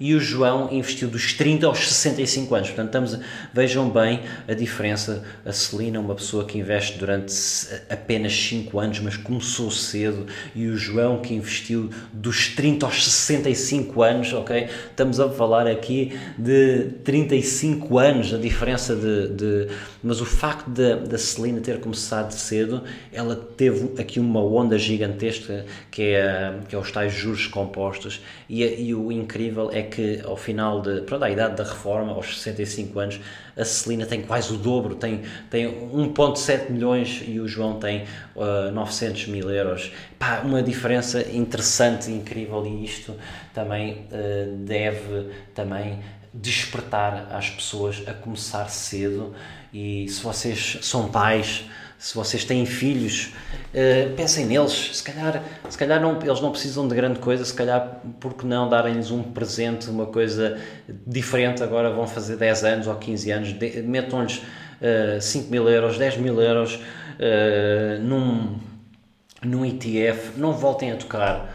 [0.00, 2.68] e o João investiu dos 30 aos 65 anos.
[2.68, 3.18] Portanto, estamos,
[3.52, 5.22] vejam bem a diferença.
[5.44, 7.34] A Celina, uma pessoa que investe durante
[7.90, 14.02] apenas 5 anos, mas começou cedo, e o João que investiu dos 30 aos 65
[14.02, 14.68] anos, ok?
[14.90, 19.28] Estamos a falar aqui de 35 anos, a diferença de.
[19.28, 19.68] de
[20.02, 22.82] mas o facto da Celina ter começado cedo,
[23.12, 28.64] ela teve aqui uma onda gigantesca que é, que é os tais juros compostos, e,
[28.64, 29.89] e o incrível é que
[30.24, 33.20] ao final de, pronto, à idade da reforma, aos 65 anos,
[33.56, 38.04] a Celina tem quase o dobro, tem, tem 1.7 milhões e o João tem
[38.36, 39.92] uh, 900 mil euros.
[40.18, 43.14] Pá, uma diferença interessante, incrível e isto
[43.52, 45.98] também uh, deve também
[46.32, 49.34] despertar as pessoas a começar cedo
[49.72, 51.64] e se vocês são pais
[52.00, 53.34] se vocês têm filhos,
[53.74, 54.96] uh, pensem neles.
[54.96, 58.70] Se calhar, se calhar não, eles não precisam de grande coisa, se calhar, porque não
[58.70, 60.58] darem-lhes um presente, uma coisa
[61.06, 61.62] diferente?
[61.62, 66.40] Agora vão fazer 10 anos ou 15 anos, metam-lhes uh, 5 mil euros, 10 mil
[66.40, 68.58] euros uh, num,
[69.42, 71.54] num ETF, não voltem a tocar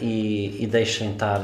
[0.00, 1.40] e, e deixem estar.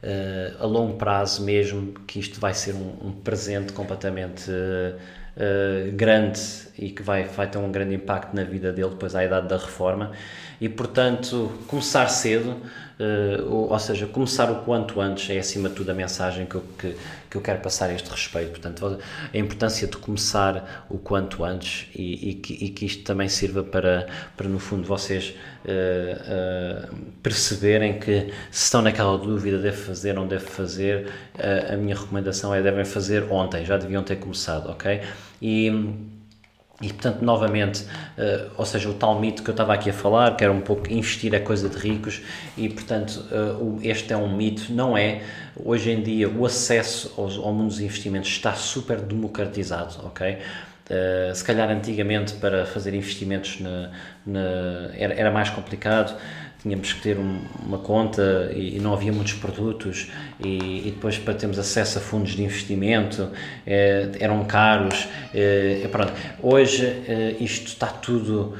[0.00, 4.94] Uh, a longo prazo mesmo, que isto vai ser um, um presente completamente uh,
[5.36, 6.38] uh, grande
[6.78, 9.56] e que vai, vai ter um grande impacto na vida dele depois à idade da
[9.56, 10.12] reforma
[10.60, 15.74] e portanto começar cedo uh, ou, ou, seja, começar o quanto antes é acima de
[15.74, 16.96] tudo a mensagem que eu, que,
[17.30, 18.98] que eu quero passar a este respeito portanto
[19.32, 23.62] a importância de começar o quanto antes e, e, que, e que, isto também sirva
[23.62, 30.26] para, para no fundo vocês uh, perceberem que se estão naquela dúvida deve fazer não
[30.26, 31.12] deve fazer
[31.72, 35.00] a minha recomendação é devem fazer ontem, já deviam ter começado, ok?
[35.40, 35.70] E,
[36.80, 40.36] e portanto, novamente, uh, ou seja, o tal mito que eu estava aqui a falar,
[40.36, 42.22] que era um pouco investir é coisa de ricos,
[42.56, 45.22] e portanto, uh, este é um mito, não é.
[45.56, 50.38] Hoje em dia, o acesso aos, ao mundo dos investimentos está super democratizado, ok?
[50.88, 53.90] Uh, se calhar antigamente para fazer investimentos na,
[54.24, 54.40] na,
[54.94, 56.16] era, era, mais complicado.
[56.62, 60.10] Tínhamos que ter um, uma conta e, e, não havia muitos produtos
[60.42, 63.30] e, e, depois para termos acesso a fundos de investimento
[63.66, 66.12] eh, eram caros eh, pronto.
[66.42, 68.56] hoje eh, isto está tudo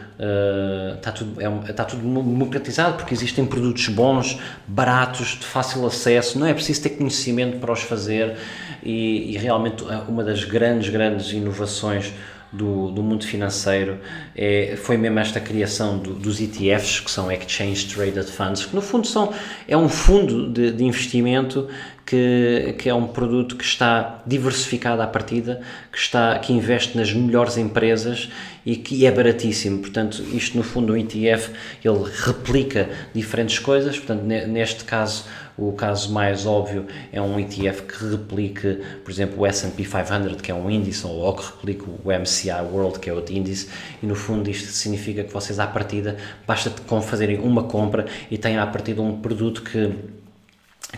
[0.97, 6.47] está tudo, é, está tudo democratizado porque existem produtos bons, baratos, de fácil acesso, não
[6.47, 8.37] é preciso ter conhecimento para os fazer
[8.83, 12.13] e, e realmente uma das grandes, grandes inovações
[12.53, 13.99] do, do mundo financeiro
[14.35, 18.81] é, foi mesmo esta criação do, dos ETFs, que são Exchange Traded Funds, que no
[18.81, 19.33] fundo são,
[19.67, 21.69] é um fundo de, de investimento
[22.07, 25.61] que, que, é um produto que está diversificado à partida,
[25.93, 28.31] que, está, que investe nas melhores empresas
[28.65, 29.81] e que é baratíssimo.
[29.81, 31.51] Portanto, isto no fundo, o ETF,
[31.85, 33.99] ele replica diferentes coisas.
[33.99, 35.25] Portanto, neste caso,
[35.59, 40.53] o caso mais óbvio é um ETF que replique, por exemplo, o S&P 500, que
[40.53, 43.69] é um índice, ou que replique o MSCI World, que é outro índice,
[44.03, 46.17] e no fundo isto significa que vocês à partida,
[46.47, 46.71] basta
[47.03, 49.93] fazerem uma compra e têm à partida um produto que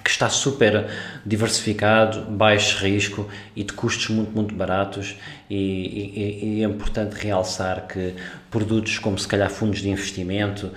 [0.05, 0.87] que está super
[1.27, 5.17] diversificado, baixo risco e de custos muito, muito baratos.
[5.49, 8.15] E, e, e, é importante realçar que
[8.49, 10.71] produtos como se calhar fundos de investimento,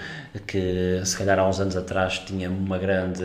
[0.48, 3.24] que se calhar há uns anos atrás tinha uma grande,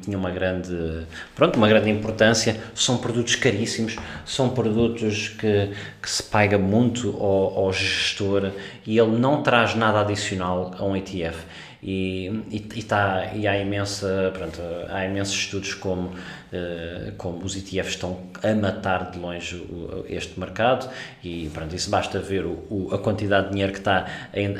[0.00, 6.22] tinha uma grande, pronto, uma grande importância, são produtos caríssimos, são produtos que, que se
[6.22, 8.52] paga muito ao, ao gestor
[8.86, 11.36] e ele não traz nada adicional a um ETF
[11.82, 17.56] e, e, e, tá, e há, imensa, pronto, há imensos estudos como, uh, como os
[17.56, 19.62] ETFs estão a matar de longe
[20.08, 20.88] este mercado
[21.22, 24.06] e pronto, isso basta ver o, o, a quantidade de dinheiro que está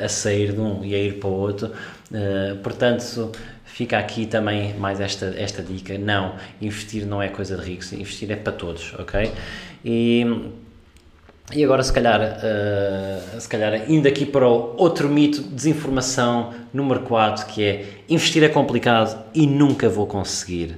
[0.03, 1.71] a, sair de um e a ir para o outro.
[2.11, 3.31] Uh, portanto,
[3.65, 5.97] fica aqui também mais esta, esta dica.
[5.97, 9.31] Não, investir não é coisa de ricos, investir é para todos, ok?
[9.83, 10.25] E
[11.53, 16.99] e agora, se calhar, uh, se calhar, indo aqui para o outro mito, desinformação número
[17.01, 20.77] 4, que é investir é complicado e nunca vou conseguir.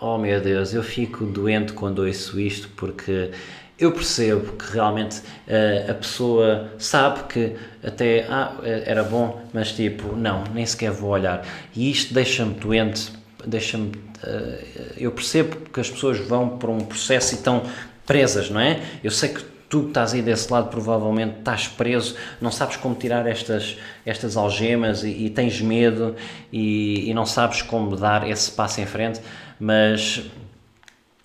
[0.00, 3.30] Oh meu Deus, eu fico doente quando ouço isto porque
[3.78, 10.16] eu percebo que realmente uh, a pessoa sabe que até ah, era bom, mas tipo,
[10.16, 11.46] não, nem sequer vou olhar.
[11.74, 13.12] E isto deixa-me doente,
[13.46, 13.90] deixa-me.
[13.90, 14.58] Uh,
[14.96, 17.62] eu percebo que as pessoas vão para um processo e estão
[18.04, 18.80] presas, não é?
[19.04, 22.94] Eu sei que tu que estás aí desse lado provavelmente estás preso, não sabes como
[22.94, 26.16] tirar estas, estas algemas e, e tens medo
[26.52, 29.20] e, e, não sabes como dar esse passo em frente,
[29.60, 30.22] mas,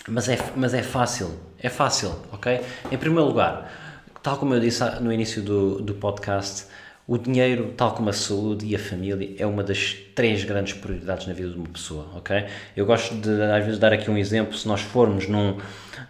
[0.07, 2.59] mas, é, mas é fácil, é fácil, ok?
[2.91, 3.71] Em primeiro lugar,
[4.21, 6.65] tal como eu disse no início do, do podcast,
[7.05, 11.27] o dinheiro, tal como a saúde e a família, é uma das três grandes prioridades
[11.27, 12.45] na vida de uma pessoa, ok?
[12.77, 14.57] Eu gosto de, às vezes, dar aqui um exemplo.
[14.57, 15.57] Se nós formos num,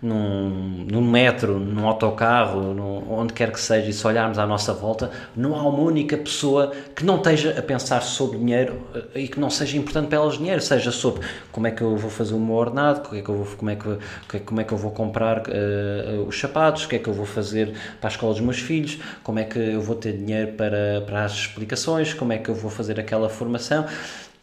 [0.02, 4.74] num, num metro, num autocarro, num, onde quer que seja, e se olharmos à nossa
[4.74, 8.82] volta, não há uma única pessoa que não esteja a pensar sobre dinheiro
[9.16, 11.96] eh, e que não seja importante para elas dinheiro, seja sobre como é que eu
[11.96, 14.64] vou fazer o meu ordenado, como é que eu vou, como é que, como é
[14.64, 18.10] que eu vou comprar uh, os sapatos, o que é que eu vou fazer para
[18.10, 21.34] a escola dos meus filhos, como é que eu vou ter dinheiro para, para as
[21.34, 23.86] explicações, como é que eu vou fazer aquela formação.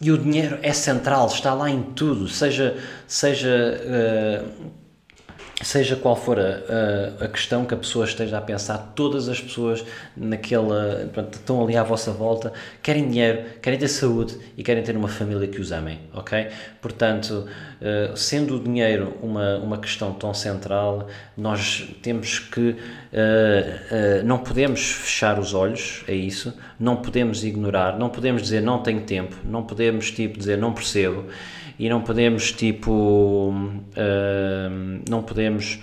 [0.01, 4.71] E o dinheiro é central, está lá em tudo, seja, seja uh,
[5.63, 9.41] seja qual for a, a, a, questão que a pessoa esteja a pensar, todas as
[9.41, 9.85] pessoas
[10.17, 14.97] naquela, pronto, estão ali à vossa volta, querem dinheiro, querem ter saúde e querem ter
[14.97, 16.49] uma família que os amem, ok?
[16.81, 17.47] Portanto,
[17.81, 24.39] uh, sendo o dinheiro uma, uma questão tão central, nós temos que, uh, uh, não
[24.39, 29.37] podemos fechar os olhos a isso, não podemos ignorar, não podemos dizer não tenho tempo,
[29.45, 31.27] não podemos tipo dizer não percebo,
[31.81, 32.93] e não podemos tipo
[33.53, 35.81] uh, não podemos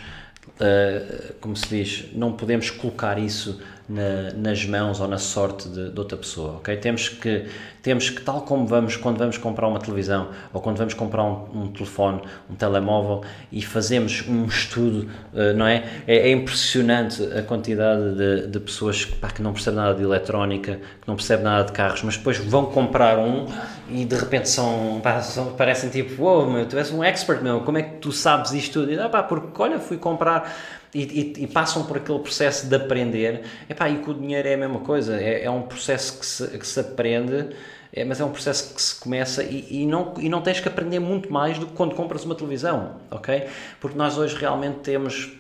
[0.62, 5.92] uh, como se diz não podemos colocar isso na, nas mãos ou na sorte de,
[5.92, 6.76] de, outra pessoa, ok?
[6.78, 7.46] Temos que,
[7.82, 11.64] temos que, tal como vamos quando vamos comprar uma televisão ou quando vamos comprar um,
[11.64, 15.86] um telefone, um telemóvel e fazemos um estudo, uh, não é?
[16.06, 16.18] é?
[16.18, 16.32] é?
[16.32, 21.08] impressionante a quantidade de, de pessoas que, pá, que não percebem nada de eletrónica, que
[21.08, 23.46] não percebem nada de carros, mas depois vão comprar um
[23.90, 27.62] e de repente são, pá, são parecem tipo, uou, wow, tu és um expert, meu,
[27.62, 28.92] como é que tu sabes isto tudo?
[28.92, 30.54] E, ah, pá, porque, olha, fui comprar
[30.94, 33.44] e, e, e, passam por aquele processo de aprender.
[33.70, 36.58] Epá, e com o dinheiro é a mesma coisa, é, é um processo que se,
[36.58, 37.50] que se aprende,
[37.94, 40.68] é, mas é um processo que se começa e, e, não, e não tens que
[40.68, 43.48] aprender muito mais do que quando compras uma televisão, ok?
[43.80, 45.32] Porque nós hoje realmente temos,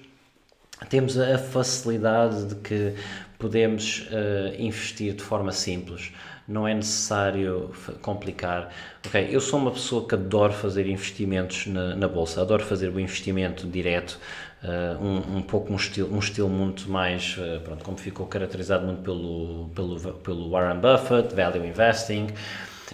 [0.89, 2.93] temos a facilidade de que
[3.37, 6.11] podemos uh, investir de forma simples
[6.47, 8.69] não é necessário complicar.
[9.05, 12.99] Ok, eu sou uma pessoa que adoro fazer investimentos na, na bolsa, adoro fazer o
[12.99, 14.19] investimento direto,
[14.63, 18.85] uh, um, um pouco um estilo, um estilo muito mais, uh, pronto, como ficou caracterizado
[18.85, 22.27] muito pelo, pelo, pelo Warren Buffett, Value Investing.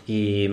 [0.08, 0.50] E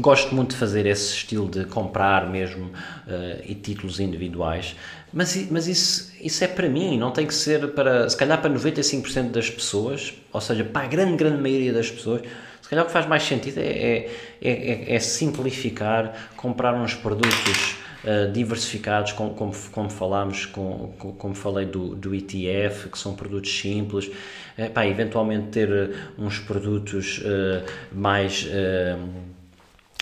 [0.00, 4.76] Gosto muito de fazer esse estilo de comprar mesmo uh, e títulos individuais,
[5.12, 8.50] mas, mas isso, isso é para mim, não tem que ser para, se calhar para
[8.50, 12.22] 95% das pessoas, ou seja, para a grande, grande maioria das pessoas,
[12.60, 14.10] se calhar o que faz mais sentido é, é,
[14.42, 21.64] é, é simplificar, comprar uns produtos uh, diversificados, como, como, como falámos, com, como falei
[21.64, 24.10] do, do ETF, que são produtos simples,
[24.58, 28.46] uh, pá, eventualmente ter uns produtos uh, mais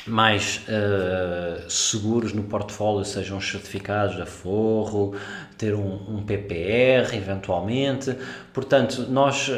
[0.07, 5.14] mais uh, seguros no portfólio, sejam os certificados da Forro,
[5.59, 8.16] ter um, um PPR eventualmente.
[8.53, 9.53] Portanto, nós uh,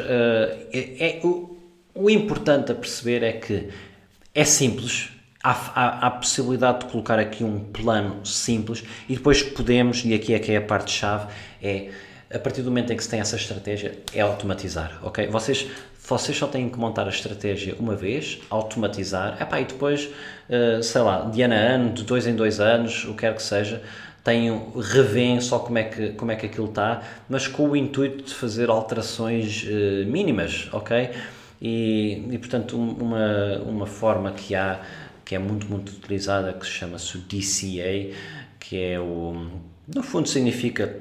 [0.73, 1.57] é, é, o,
[1.93, 3.69] o, importante a perceber é que
[4.33, 5.09] é simples.
[5.43, 10.13] Há, há, há, a possibilidade de colocar aqui um plano simples e depois podemos, e
[10.13, 11.27] aqui é que é a parte-chave,
[11.61, 11.89] é
[12.33, 15.27] a partir do momento em que se tem essa estratégia, é automatizar, ok?
[15.27, 15.67] Vocês
[16.09, 20.09] vocês só têm que montar a estratégia uma vez, automatizar, epá, e depois,
[20.49, 23.35] uh, sei lá, de ano a ano, de dois em dois anos, o que quer
[23.35, 23.81] que seja,
[24.23, 28.23] tenham, revêem só como é, que, como é que aquilo está, mas com o intuito
[28.23, 31.11] de fazer alterações uh, mínimas, ok?
[31.61, 34.81] E, e portanto, uma, uma forma que há,
[35.23, 38.15] que é muito, muito utilizada, que se chama-se o DCA,
[38.59, 39.47] que é o,
[39.93, 40.95] no fundo significa,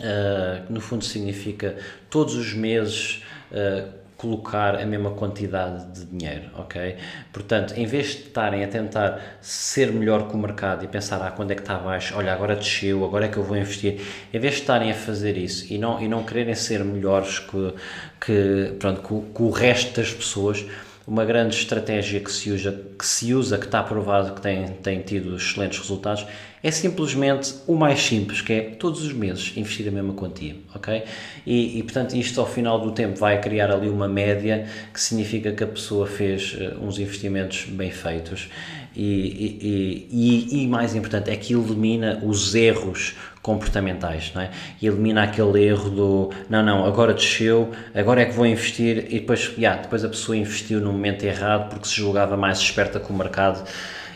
[0.00, 1.76] uh, no fundo significa
[2.08, 6.96] todos os meses uh, colocar a mesma quantidade de dinheiro, ok?
[7.32, 11.30] Portanto, em vez de estarem a tentar ser melhor que o mercado e pensar, ah,
[11.30, 14.00] quando é que está abaixo, olha, agora desceu, agora é que eu vou investir,
[14.32, 17.74] em vez de estarem a fazer isso e não, e não quererem ser melhores que,
[18.20, 20.64] que, pronto, que, que o resto das pessoas,
[21.06, 25.00] uma grande estratégia que se usa, que, se usa, que está provado que tem, tem
[25.02, 26.26] tido excelentes resultados,
[26.62, 31.04] é simplesmente o mais simples, que é todos os meses investir a mesma quantia, ok?
[31.46, 35.52] E, e, portanto isto ao final do tempo vai criar ali uma média que significa
[35.52, 38.48] que a pessoa fez uh, uns investimentos bem feitos
[38.96, 44.50] e, e, e, mais importante é que elimina os erros comportamentais, não é?
[44.80, 49.20] E elimina aquele erro do não, não, agora desceu, agora é que vou investir e
[49.20, 53.12] depois, yeah, depois a pessoa investiu no momento errado porque se julgava mais esperta com
[53.12, 53.68] o mercado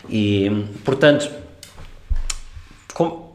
[0.09, 1.31] e, portanto,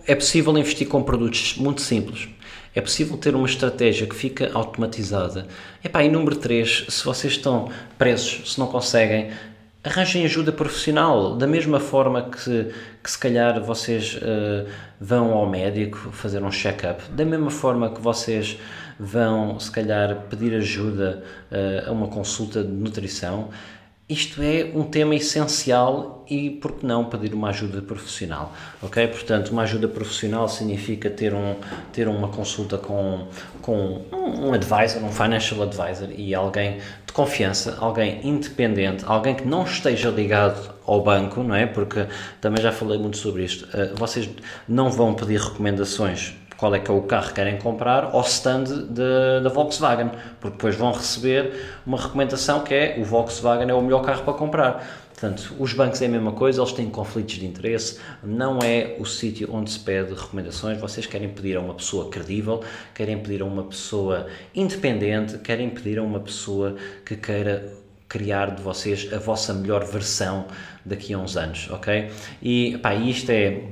[0.07, 2.29] é possível investir com produtos muito simples.
[2.75, 5.47] É possível ter uma estratégia que fica automatizada.
[5.83, 9.31] Epá, e número 3, se vocês estão presos, se não conseguem,
[9.87, 11.37] arranjem ajuda profissional.
[11.37, 12.73] Da mesma forma que,
[13.03, 14.69] que se calhar vocês uh,
[15.01, 18.59] vão ao médico fazer um check-up, da mesma forma que vocês
[18.99, 23.51] vão, se calhar, pedir ajuda uh, a uma consulta de nutrição,
[24.09, 29.07] isto é um tema essencial e, por que não, pedir uma ajuda profissional, ok?
[29.09, 31.57] Portanto, uma ajuda profissional significa ter, um,
[31.93, 33.27] ter uma consulta com,
[33.61, 39.65] com um advisor, um financial advisor e alguém de confiança, alguém independente, alguém que não
[39.65, 41.67] esteja ligado ao banco, não é?
[41.67, 42.07] Porque
[42.41, 43.67] também já falei muito sobre isto.
[43.77, 44.29] Eh, vocês
[44.69, 48.65] não vão pedir recomendações qual é que é o carro que querem comprar ao stand
[49.43, 51.53] da Volkswagen, porque depois vão receber
[51.87, 55.07] uma recomendação que é o Volkswagen é o melhor carro para comprar.
[55.19, 59.07] Portanto, os bancos é a mesma coisa, eles têm conflitos de interesse, não é o
[59.07, 60.79] sítio onde se pede recomendações.
[60.79, 62.63] Vocês querem pedir a uma pessoa credível,
[62.95, 67.67] querem pedir a uma pessoa independente, querem pedir a uma pessoa que queira
[68.07, 70.47] criar de vocês a vossa melhor versão
[70.85, 72.11] daqui a uns anos, ok?
[72.43, 73.63] E pá, isto é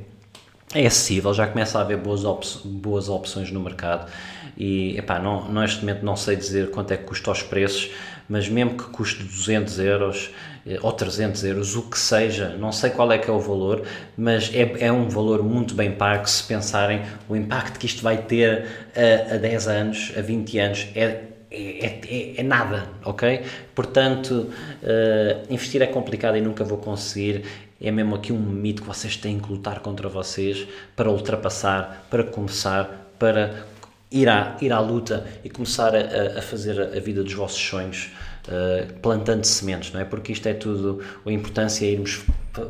[0.74, 4.10] é acessível, já começa a haver boas, op boas opções no mercado
[4.56, 7.90] e epá, não, neste momento não sei dizer quanto é que custa os preços,
[8.28, 10.30] mas mesmo que custe 200 euros
[10.66, 13.82] eh, ou 300 euros, o que seja, não sei qual é que é o valor,
[14.16, 18.18] mas é, é um valor muito bem pago se pensarem o impacto que isto vai
[18.18, 23.42] ter a, a 10 anos, a 20 anos, é, é, é, é, nada, ok?
[23.74, 24.50] Portanto,
[24.82, 27.44] uh, investir é complicado e nunca vou conseguir
[27.80, 32.24] é mesmo aqui um mito que vocês têm que lutar contra vocês para ultrapassar, para
[32.24, 33.66] começar, para
[34.10, 38.12] ir à, ir à luta e começar a, a fazer a vida dos vossos sonhos
[38.48, 40.04] uh, plantando sementes, não é?
[40.04, 42.24] Porque isto é tudo, a importância é irmos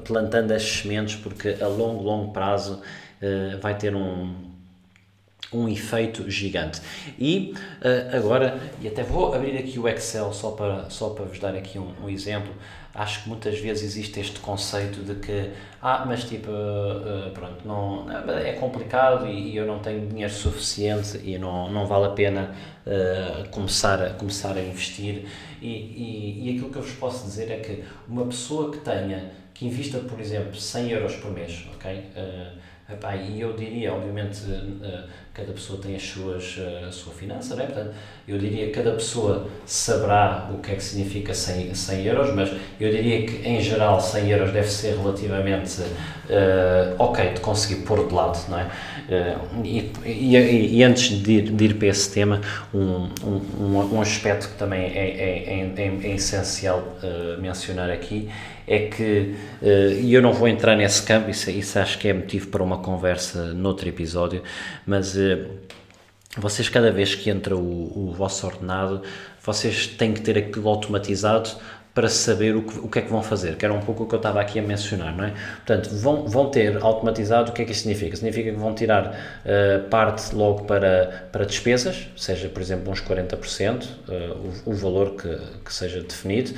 [0.05, 2.81] plantando as sementes porque a longo, longo prazo
[3.21, 4.35] uh, vai ter um,
[5.53, 6.81] um efeito gigante.
[7.19, 11.39] E uh, agora, e até vou abrir aqui o Excel só para, só para vos
[11.39, 12.55] dar aqui um, um exemplo,
[12.95, 15.51] acho que muitas vezes existe este conceito de que,
[15.83, 21.37] ah, mas tipo, uh, pronto, não, é complicado e, eu não tenho dinheiro suficiente e
[21.37, 22.55] não, não vale a pena
[22.87, 25.27] uh, começar, a, começar a investir.
[25.61, 29.33] E, e, e aquilo que eu vos posso dizer é que uma pessoa que tenha,
[29.53, 31.99] que invista, por exemplo, 100 euros por mês, ok?
[32.17, 34.43] Uh, Epá, e eu diria, obviamente,
[35.35, 37.67] cada pessoa tem as suas, uh, a sua finança, né?
[37.67, 37.93] Portanto,
[38.27, 42.51] eu diria que cada pessoa saberá o que é que significa 100, 100 euros, mas
[42.79, 45.83] eu diria que, em geral, 100 euros deve ser relativamente
[46.31, 48.69] uh, ok de conseguir pôr de lado, não é?
[49.63, 52.41] E, e, e, antes de ir, de ir, para esse tema,
[52.73, 56.83] um, um, um aspecto que também é, é, é, é essencial
[57.39, 58.31] mencionar aqui
[58.67, 59.35] é que,
[60.01, 62.79] e eu não vou entrar nesse campo, isso, isso acho que é motivo para uma
[62.79, 64.43] conversa noutro episódio,
[64.87, 65.15] mas
[66.39, 69.03] vocês cada vez que entra o, o vosso ordenado,
[69.43, 71.51] vocês têm que ter aquilo automatizado
[71.95, 74.07] para saber o que, o que é que vão fazer, que era um pouco o
[74.07, 75.33] que eu estava aqui a mencionar, não é?
[75.65, 78.17] Portanto, vão, vão ter automatizado, o que é que isso significa?
[78.17, 83.85] Significa que vão tirar uh, parte logo para, para despesas, seja, por exemplo, uns 40%,
[83.85, 86.53] uh, o, o valor que, que seja definido,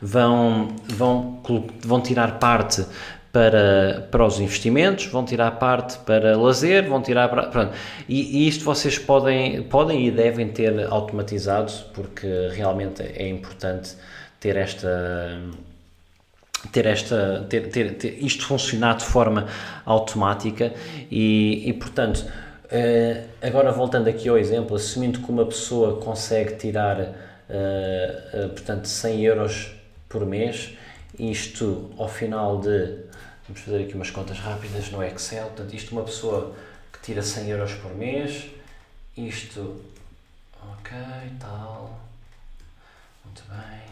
[0.00, 1.42] vão, vão,
[1.84, 2.86] vão tirar parte
[3.30, 7.48] para, para os investimentos, vão tirar parte para lazer, vão tirar para.
[7.48, 7.72] Pronto.
[8.08, 13.96] E, e, isto vocês podem, podem e devem ter automatizado, porque realmente é importante
[14.40, 15.40] ter esta.
[16.72, 19.46] Ter, esta, ter, ter, ter isto funcionar de forma
[19.86, 20.74] automática
[21.08, 26.98] e, e portanto, uh, agora voltando aqui ao exemplo, assumindo que uma pessoa consegue tirar,
[26.98, 27.04] uh,
[28.46, 29.70] uh, portanto, 100 euros
[30.08, 30.76] por mês.
[31.18, 33.06] Isto ao final de.
[33.46, 35.46] Vamos fazer aqui umas contas rápidas no Excel.
[35.46, 36.54] Portanto, isto uma pessoa
[36.92, 38.46] que tira 100 euros por mês.
[39.16, 39.80] Isto.
[40.60, 40.92] Ok,
[41.40, 41.98] tal.
[43.24, 43.87] Muito bem.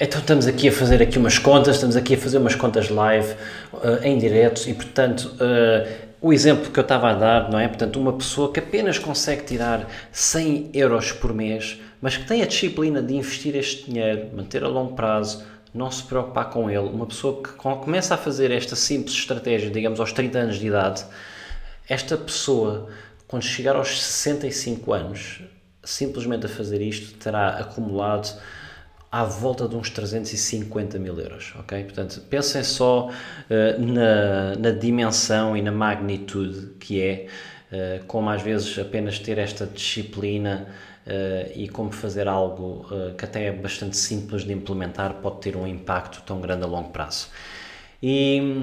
[0.00, 3.34] Então estamos aqui a fazer aqui umas contas, estamos aqui a fazer umas contas live,
[3.72, 7.68] uh, em direto, e portanto uh, o exemplo que eu estava a dar, não é?
[7.68, 12.46] Portanto, uma pessoa que apenas consegue tirar 100 euros por mês, mas que tem a
[12.46, 17.06] disciplina de investir este dinheiro, manter a longo prazo, não se preocupar com ele, uma
[17.06, 21.04] pessoa que começa a fazer esta simples estratégia, digamos aos 30 anos de idade,
[21.88, 22.88] esta pessoa,
[23.26, 25.42] quando chegar aos 65 anos,
[25.88, 28.28] simplesmente a fazer isto, terá acumulado
[29.10, 31.82] à volta de uns 350 mil euros, ok?
[31.84, 37.26] Portanto, pensem só uh, na, na, dimensão e na magnitude que é,
[37.72, 40.68] uh, como às vezes apenas ter esta disciplina
[41.06, 42.86] uh, e como fazer algo
[43.16, 46.90] que até é bastante simples de implementar pode ter um impacto tão grande a longo
[46.90, 47.28] prazo.
[48.02, 48.62] E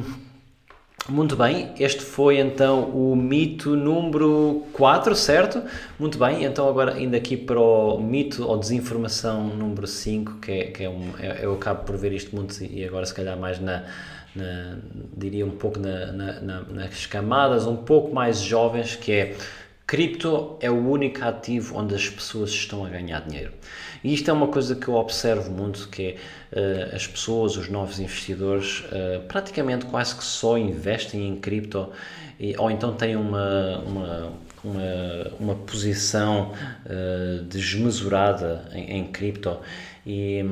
[1.08, 5.62] muito bem, este foi então o mito número 4, certo?
[5.99, 10.64] Muito bem, então agora indo aqui para o mito ou desinformação número 5, que, é,
[10.66, 13.60] que é um, é, eu acabo por ver isto muito e agora se calhar mais
[13.60, 13.84] na,
[14.36, 14.78] na
[15.16, 19.36] diria um pouco na, na, nas camadas um pouco mais jovens, que é
[19.88, 23.51] cripto é o único ativo onde as pessoas estão a ganhar dinheiro.
[24.03, 26.17] E isto é uma coisa que eu observo muito, que
[26.53, 31.89] é uh, as pessoas, os novos investidores, uh, praticamente quase que só investem em cripto
[32.39, 34.33] e, ou então têm uma, uma,
[34.63, 36.51] uma, uma posição
[36.86, 39.57] uh, desmesurada em, em cripto
[40.05, 40.43] e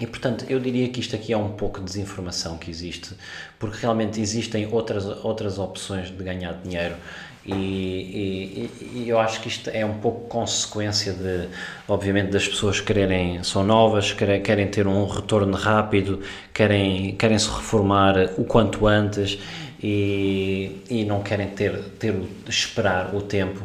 [0.00, 3.14] e portanto, eu diria que isto aqui é um pouco de desinformação que existe,
[3.56, 6.96] porque realmente existem outras, outras opções de ganhar dinheiro
[7.44, 11.48] e, e, e, eu acho que isto é um pouco consequência de,
[11.88, 16.20] obviamente, das pessoas quererem, são novas, querem, querem ter um retorno rápido,
[16.54, 19.38] querem, querem se reformar o quanto antes
[19.82, 22.14] e, e não querem ter, ter
[22.48, 23.60] esperar o tempo.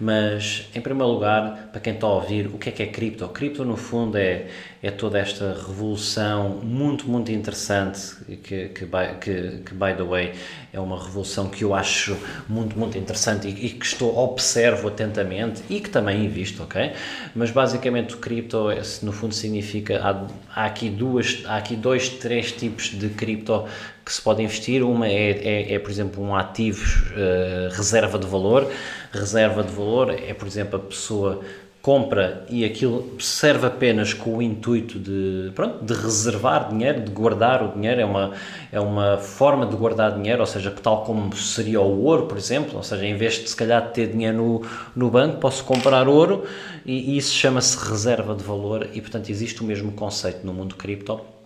[0.00, 3.28] Mas, em primeiro lugar, para quem está a ouvir, o que é que é cripto?
[3.28, 4.46] Cripto, no fundo, é,
[4.82, 8.86] é toda esta revolução muito, muito interessante que, que,
[9.20, 10.32] que, que, by the way,
[10.72, 12.16] é uma revolução que eu acho
[12.48, 16.92] muito, muito interessante e, e que estou, observo atentamente e que também invisto, ok?
[17.34, 18.68] Mas, basicamente, o cripto,
[19.02, 23.66] no fundo, significa, há, há, aqui duas, há aqui dois, três tipos de cripto
[24.02, 24.82] que se pode investir.
[24.82, 28.70] Uma é, é, é por exemplo, um ativo uh, reserva de valor.
[29.12, 31.42] Reserva de valor é, por exemplo, a pessoa
[31.82, 37.62] compra e aquilo serve apenas com o intuito de, pronto, de reservar dinheiro, de guardar
[37.62, 38.32] o dinheiro, é uma,
[38.70, 42.76] é uma forma de guardar dinheiro, ou seja, tal como seria o ouro, por exemplo,
[42.76, 44.62] ou seja, em vez de se calhar ter dinheiro no,
[44.94, 46.44] no banco, posso comprar ouro
[46.84, 50.74] e, e isso chama-se reserva de valor e, portanto, existe o mesmo conceito no mundo
[50.74, 51.39] cripto.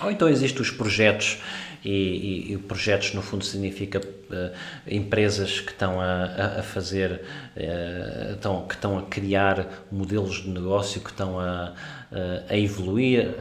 [0.00, 1.38] Ou então existem os projetos
[1.84, 4.50] e, e, e, projetos no fundo significa uh,
[4.86, 7.22] empresas que estão a, a fazer,
[7.56, 11.72] uh, estão, que estão a criar modelos de negócio, que estão a,
[12.48, 13.34] a evoluir,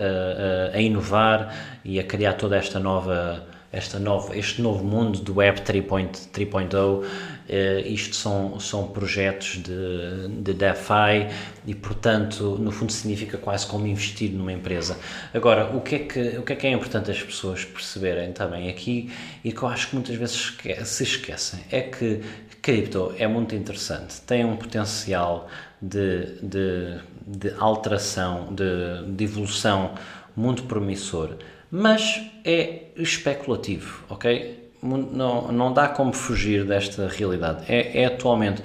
[0.73, 3.45] a inovar e a criar toda esta nova
[3.75, 7.05] esta nova, este novo mundo do Web 3.0.
[7.47, 11.29] Uh, isto são, são projetos de, de DeFi
[11.67, 14.97] e, portanto, no fundo significa quase como investir numa empresa.
[15.31, 18.67] Agora, o que é que, o que, é, que é importante as pessoas perceberem também
[18.67, 19.11] aqui
[19.43, 22.21] e que eu acho que muitas vezes se esquecem é que
[22.65, 25.47] cripto é muito interessante, tem um potencial
[25.79, 29.93] de, de, de alteração, de, de evolução
[30.35, 31.37] muito promissor,
[31.69, 34.64] mas é especulativo, ok?
[34.85, 37.63] Não, não dá como fugir desta realidade.
[37.67, 38.61] É, é atualmente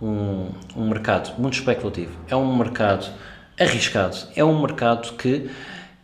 [0.00, 3.06] um, um mercado muito especulativo, é um mercado
[3.58, 5.50] arriscado, é um mercado que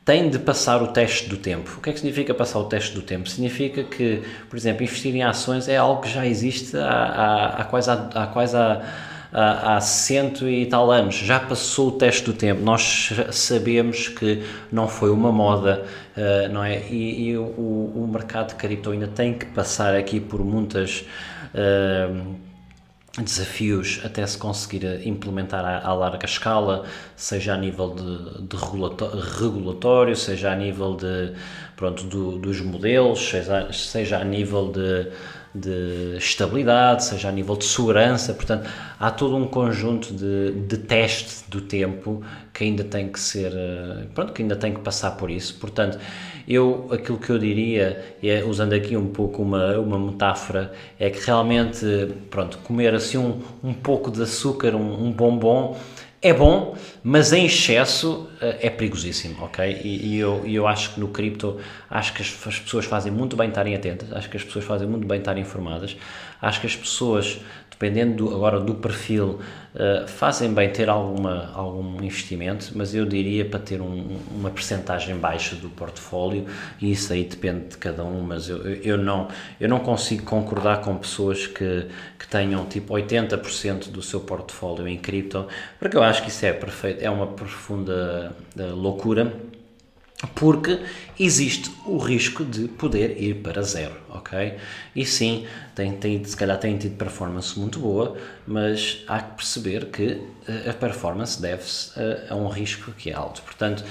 [0.04, 1.76] tem de passar o teste do tempo.
[1.78, 3.28] O que é que significa passar o teste do tempo?
[3.28, 7.64] Significa que, por exemplo, investir em ações é algo que já existe há, há, há
[7.64, 8.82] quase, há, há quase há,
[9.32, 11.16] há, cento e tal anos.
[11.16, 12.62] Já passou o teste do tempo.
[12.62, 15.84] Nós sabemos que não foi uma moda,
[16.16, 16.82] uh, não é?
[16.90, 21.04] E, e o, o, mercado de cripto ainda tem que passar aqui por muitas.
[21.54, 22.51] Uh,
[23.20, 26.84] desafios até se conseguir implementar à, à larga escala,
[27.14, 28.56] seja a nível de, de
[29.38, 31.32] regulatório, seja a nível de,
[31.76, 35.10] pronto, do, dos modelos, seja, seja a nível de,
[35.54, 41.50] de estabilidade, seja a nível de segurança, portanto, há todo um conjunto de, de teste
[41.50, 42.22] do tempo
[42.54, 45.98] que ainda tem que ser, eh, pronto, que ainda tem que passar por isso, portanto,
[46.46, 51.24] eu, aquilo que eu diria, é, usando aqui um pouco uma, uma metáfora, é que
[51.24, 51.84] realmente,
[52.30, 55.76] pronto, comer assim um, um pouco de açúcar, um, um bombom,
[56.22, 59.80] é bom, mas em excesso uh, é perigosíssimo, ok?
[59.82, 61.58] E, e, eu, eu acho que no cripto,
[61.90, 64.86] acho que as, as, pessoas fazem muito bem estarem atentas, acho que as pessoas fazem
[64.86, 65.96] muito bem estarem informadas,
[66.40, 67.40] acho que as pessoas
[67.82, 69.40] dependendo do, agora do perfil,
[69.74, 75.16] uh, fazem bem ter alguma, algum investimento, mas eu diria para ter um, uma percentagem
[75.16, 76.46] baixa do portfólio,
[76.80, 79.26] e isso aí depende de cada um, mas eu, eu, não,
[79.60, 84.96] eu não consigo concordar com pessoas que, que tenham tipo 80% do seu portfólio em
[84.96, 85.48] cripto,
[85.80, 89.32] porque eu acho que isso é perfeito, é uma profunda uh, loucura
[90.34, 90.80] porque
[91.18, 94.54] existe o risco de poder ir para zero, ok?
[94.94, 98.16] E sim, tem, tem, se calhar tem tido performance muito boa,
[98.46, 103.14] mas há que perceber que eh, a performance deve-se a, a, um risco que é
[103.14, 103.42] alto.
[103.42, 103.84] Portanto,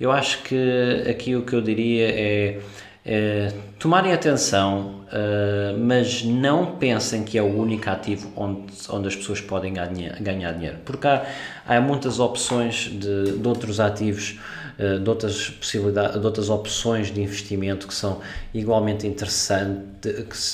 [0.00, 2.60] eu acho que aqui o que eu diria é,
[3.04, 9.16] é tomarem atenção, uh, mas não pensem que é o único ativo onde, onde as
[9.16, 11.26] pessoas podem ganhar, ganhar dinheiro, porque há,
[11.66, 17.20] há muitas opções de, de outros ativos eh, de outras possibilidades, de outras opções de
[17.20, 18.20] investimento que são
[18.54, 20.08] igualmente interessante,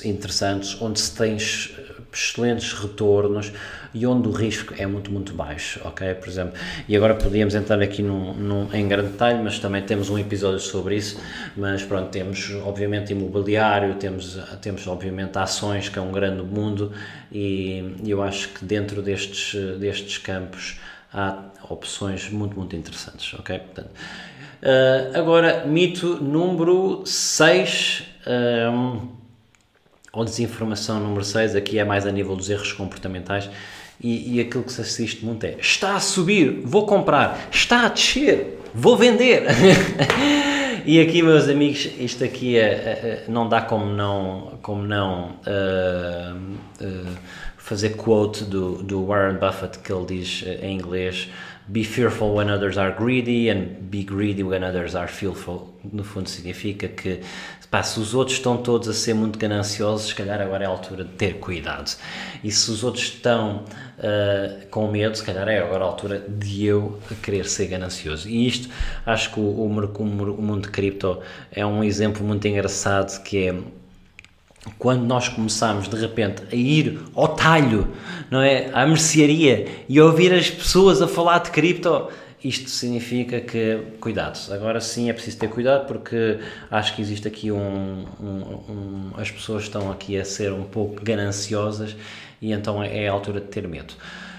[0.04, 3.52] interessantes, onde se tem excelentes retornos
[3.92, 6.14] e onde o risco é muito, muito baixo, ok?
[6.14, 6.54] Por exemplo,
[6.88, 10.58] e agora podíamos entrar aqui num, num, em grande detalhe, mas também temos um episódio
[10.58, 11.20] sobre isso,
[11.56, 16.92] mas pronto, temos obviamente imobiliário, temos, temos obviamente ações, que é um grande mundo,
[17.30, 20.76] e eu acho que dentro destes, destes campos
[21.14, 23.58] há opções muito, muito interessantes, ok?
[23.58, 28.02] Portanto, uh, agora, mito número 6,
[28.72, 29.08] um,
[30.12, 33.48] ou desinformação número 6, aqui é mais a nível dos erros comportamentais,
[34.00, 37.88] e, e aquilo que se assiste muito é, está a subir, vou comprar, está a
[37.88, 39.44] descer, vou vender.
[40.84, 46.84] e aqui, meus amigos, isto aqui é, é, não dá como não, como não uh,
[46.84, 47.16] uh,
[47.64, 51.30] fazer quote do, do Warren Buffett que ele diz eh, em inglês
[51.66, 55.74] Be fearful when others are greedy and be greedy when others are fearful.
[55.82, 57.20] No fundo significa que
[57.70, 60.68] pá, se os outros estão todos a ser muito gananciosos, se calhar agora é a
[60.68, 61.90] altura de ter cuidado.
[62.42, 63.64] E se os outros estão
[63.98, 68.28] uh, com medo, se calhar é agora a altura de eu querer ser ganancioso.
[68.28, 68.68] E isto,
[69.06, 71.18] acho que o, o, o mundo de cripto
[71.50, 73.54] é um exemplo muito engraçado que é
[74.78, 77.88] quando nós começamos de repente a ir ao talho,
[78.30, 82.08] não é, à mercearia e ouvir as pessoas a falar de cripto,
[82.42, 86.38] isto significa que, cuidado, agora sim é preciso ter cuidado porque
[86.70, 88.26] acho que existe aqui um, um,
[88.68, 91.96] um as pessoas estão aqui a ser um pouco gananciosas
[92.40, 93.94] e então é a altura de ter medo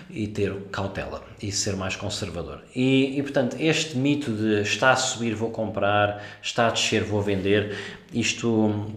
[0.09, 2.61] e ter cautela e ser mais conservador.
[2.75, 7.21] E, e, portanto, este mito de está a subir, vou comprar, está a descer, vou
[7.21, 7.75] vender,
[8.13, 8.87] isto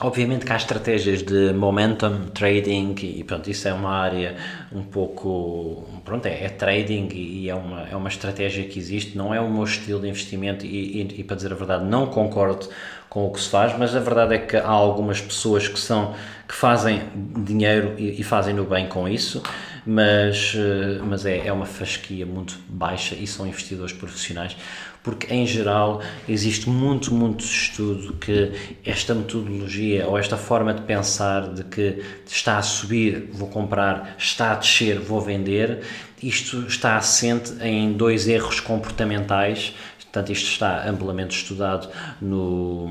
[0.00, 4.36] Obviamente que há estratégias de momentum trading e pronto, isso é uma área
[4.70, 9.34] um pouco, pronto, é, é trading e é uma, é uma estratégia que existe, não
[9.34, 12.68] é o meu estilo de investimento e, e, e, para dizer a verdade não concordo
[13.08, 16.14] com o que se faz, mas a verdade é que há algumas pessoas que são,
[16.46, 17.02] que fazem
[17.44, 19.42] dinheiro e, e fazem no bem com isso
[19.90, 24.54] mas, uh, mas é, é uma fasquia muito baixa e são investidores profissionais,
[25.02, 28.52] porque em geral existe muito, muito estudo que
[28.84, 34.52] esta metodologia ou esta forma de pensar de que está a subir, vou comprar, está
[34.52, 35.80] a descer, vou vender,
[36.22, 39.74] isto está assente em dois erros comportamentais
[40.10, 41.88] Portanto, isto está amplamente estudado
[42.20, 42.88] no,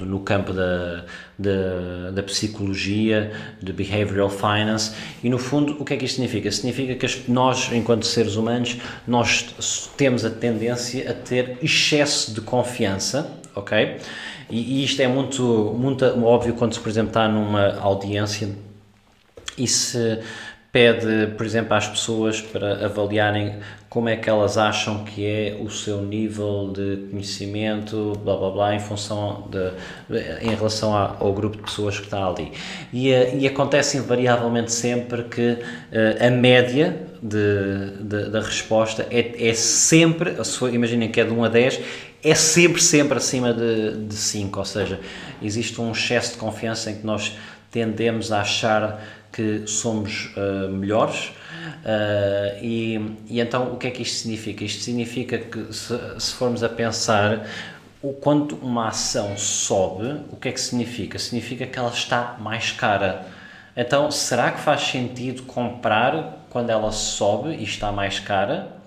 [0.00, 1.04] no campo da,
[1.38, 3.32] da, da, psicologia,
[3.62, 4.92] de behavioral finance,
[5.22, 6.50] e no fundo o que é que isto significa?
[6.50, 13.30] Significa que nós, enquanto seres humanos, nós temos a tendência a ter excesso de confiança,
[13.54, 13.96] ok?
[14.50, 18.48] E, e isto é muito, muito óbvio quando se, por exemplo, está numa audiência
[19.56, 20.20] e se
[20.78, 23.56] pede, por exemplo, às pessoas para avaliarem
[23.88, 28.74] como é que elas acham que é o seu nível de conhecimento, blá blá blá,
[28.76, 29.72] em função de,
[30.40, 32.52] em relação ao grupo de pessoas que está ali.
[32.92, 39.48] E, eh, e acontece invariavelmente sempre que uh, a média de, de, da resposta é,
[39.48, 40.36] é sempre,
[40.72, 41.80] imaginem que é de 1 a 10,
[42.22, 45.00] é sempre, sempre acima de, de 5, ou seja,
[45.42, 47.36] existe um excesso de confiança em que nós
[47.70, 51.32] tendemos a achar que somos uh, melhores.
[51.84, 54.64] Uh, e, e, então o que é que isto significa?
[54.64, 57.46] Isto significa que se, se formos a pensar
[58.02, 61.18] o, quando uma ação sobe, o que é que significa?
[61.18, 63.26] Significa que ela está mais cara.
[63.76, 68.77] Então, será que faz sentido comprar quando ela sobe e está mais cara?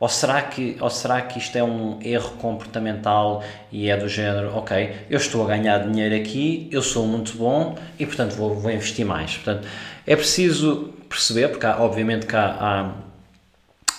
[0.00, 3.42] Ou será, que, ou será que isto é um erro comportamental
[3.72, 7.76] e é do género, ok, eu estou a ganhar dinheiro aqui, eu sou muito bom
[7.98, 9.36] e, portanto, vou, vou investir mais.
[9.36, 9.66] Portanto,
[10.06, 12.92] é preciso perceber, porque há, obviamente que há,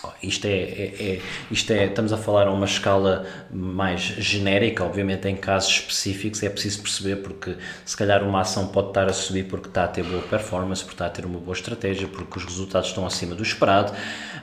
[0.04, 4.84] há isto é, é, é, isto é, estamos a falar a uma escala mais genérica,
[4.84, 7.56] obviamente em casos específicos é preciso perceber porque
[7.86, 10.96] se calhar uma ação pode estar a subir porque está a ter boa performance, porque
[10.96, 13.94] está a ter uma boa estratégia, porque os resultados estão acima do esperado,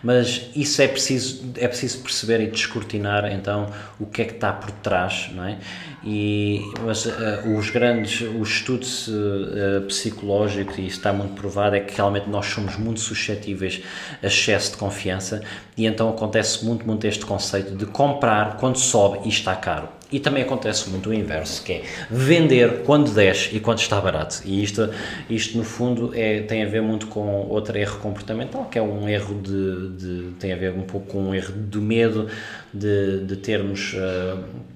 [0.02, 4.52] mas isso é preciso, é preciso perceber e descortinar então o que é que está
[4.52, 5.58] por trás, não é?
[6.04, 11.80] E, mas uh, os grandes, os estudos uh, psicológicos, e isso está muito provado, é
[11.80, 13.82] que realmente nós somos muito suscetíveis
[14.22, 15.42] a excesso de confiança
[15.76, 19.88] e então acontece muito, muito este conceito de comprar quando sobe e está caro.
[20.10, 24.40] E também acontece muito o inverso, que é vender quando desce e quando está barato.
[24.44, 24.88] E isto,
[25.28, 29.08] isto no fundo, é, tem a ver muito com outro erro comportamental, que é um
[29.08, 32.28] erro de, de tem a ver um pouco com um erro do medo
[32.72, 33.94] de, de termos...
[33.94, 34.75] Uh,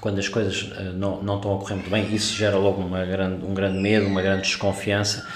[0.00, 3.04] quando as coisas uh, não, não estão a correr muito bem, isso gera logo uma
[3.04, 5.26] grande, um grande medo, uma grande desconfiança.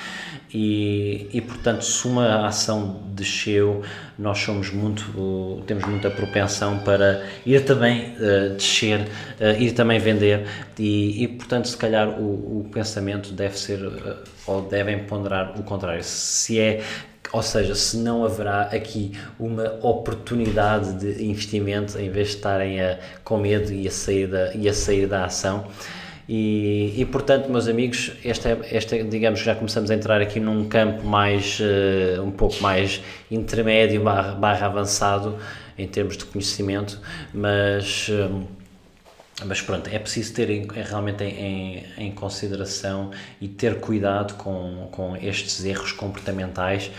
[0.55, 3.83] E, e portanto se uma ação desceu
[4.19, 10.47] nós somos muito temos muita propensão para ir também uh, descer uh, ir também vender.
[10.79, 15.63] E, e portanto se calhar o, o pensamento deve ser uh, ou devem ponderar o
[15.63, 16.05] contrário.
[16.05, 16.83] Se é
[17.33, 22.99] ou seja, se não haverá aqui uma oportunidade de investimento em vez de estarem a,
[23.25, 25.67] com medo e a sair da, e a sair da ação,
[26.29, 30.69] e, e, portanto, meus amigos, esta, esta, digamos que já começamos a entrar aqui num
[30.69, 35.37] campo mais, uh, um pouco mais intermédio barra, barra, avançado
[35.77, 37.01] em termos de conhecimento,
[37.35, 38.47] mas, uh,
[39.45, 43.11] mas pronto, é preciso ter em, realmente em, em, consideração
[43.41, 46.91] e ter cuidado com, com estes erros comportamentais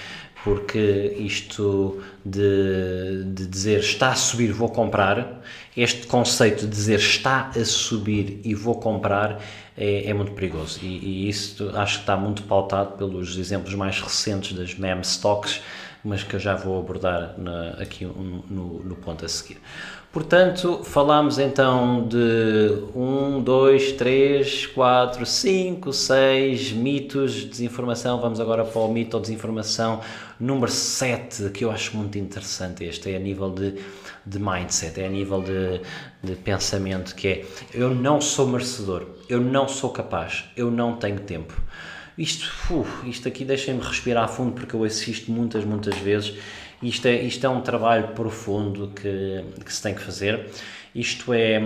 [0.44, 5.42] porque isto de, de, dizer está a subir, vou comprar,
[5.76, 9.42] este conceito de dizer está a subir e vou comprar
[9.78, 10.80] é, é muito perigoso.
[10.82, 15.62] E, e, isso acho que está muito pautado pelos exemplos mais recentes das meme stocks,
[16.04, 19.58] mas que eu já vou abordar na, aqui no, no ponto a seguir.
[20.14, 28.22] Portanto, falámos então de 1, 2, 3, 4, 5, 6 mitos de desinformação.
[28.22, 30.02] Vamos agora para o mito ou desinformação
[30.40, 32.84] número 7, que eu acho muito interessante.
[32.84, 33.74] Este é a nível de,
[34.26, 35.82] de mindset, é a nível de,
[36.24, 41.20] de pensamento, que é eu não sou merecedor, eu não sou capaz, eu não tenho
[41.20, 41.54] tempo.
[42.18, 46.38] Isto, uf, isto aqui deixem-me respirar a fundo porque eu assisto muitas, muitas vezes
[46.84, 50.50] isto é, isto é um trabalho profundo que, que se tem que fazer.
[50.94, 51.60] Isto é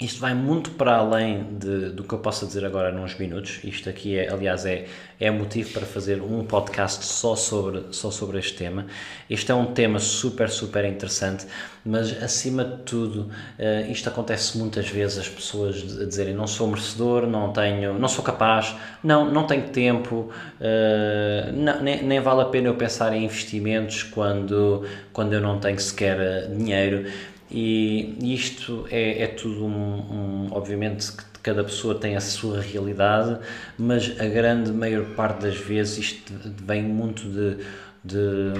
[0.00, 3.60] isto vai muito para além de, do que eu possa dizer agora nos minutos.
[3.62, 4.86] Isto aqui, é, aliás, é,
[5.20, 8.86] é motivo para fazer um podcast só sobre, só sobre este tema.
[9.28, 11.46] Este é um tema super, super interessante,
[11.84, 17.26] mas acima de tudo, uh, isto acontece muitas vezes as pessoas dizerem não sou merecedor,
[17.26, 18.74] não tenho, não sou capaz,
[19.04, 24.02] não, não tenho tempo, uh, não, nem, nem vale a pena eu pensar em investimentos
[24.02, 27.06] quando, quando eu não tenho sequer eh, dinheiro.
[27.50, 33.38] E isto é, é tudo, um, um obviamente, que, cada pessoa tem a sua realidade,
[33.78, 36.32] mas a grande maior parte das vezes isto
[36.62, 37.64] vem muito de,
[38.04, 38.52] de,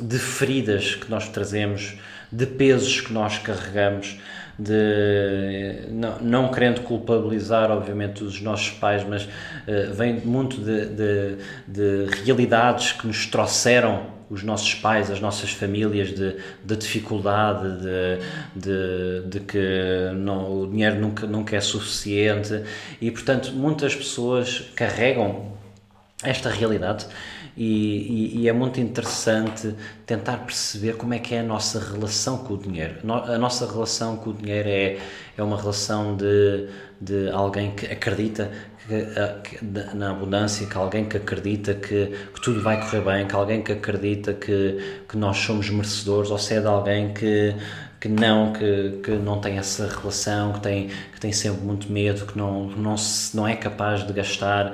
[0.00, 1.94] de feridas que nós trazemos,
[2.32, 4.18] de pesos que nós carregamos
[4.58, 11.36] de não, não querendo culpabilizar obviamente os nossos pais mas uh, vem muito de, de,
[11.68, 18.18] de, realidades que nos trouxeram os nossos pais, as nossas famílias de, de dificuldade, de,
[18.54, 22.62] de, de que não, o dinheiro nunca, nunca é suficiente.
[23.00, 25.52] E portanto muitas pessoas carregam
[26.22, 27.06] esta realidade
[27.56, 32.38] e, e, e, é muito interessante tentar perceber como é que é a nossa relação
[32.38, 32.96] com o dinheiro.
[33.10, 34.98] A nossa relação com o dinheiro é,
[35.38, 36.68] é uma relação de,
[37.00, 38.50] de alguém que acredita
[38.86, 43.34] que, que, na abundância, que alguém que acredita que, que, tudo vai correr bem, que
[43.34, 47.54] alguém que acredita que, que nós somos merecedores, ou se é de alguém que,
[47.98, 52.26] que não, que, que não tem essa relação, que tem, que tem sempre muito medo,
[52.26, 54.72] que não, não, se, não é capaz de gastar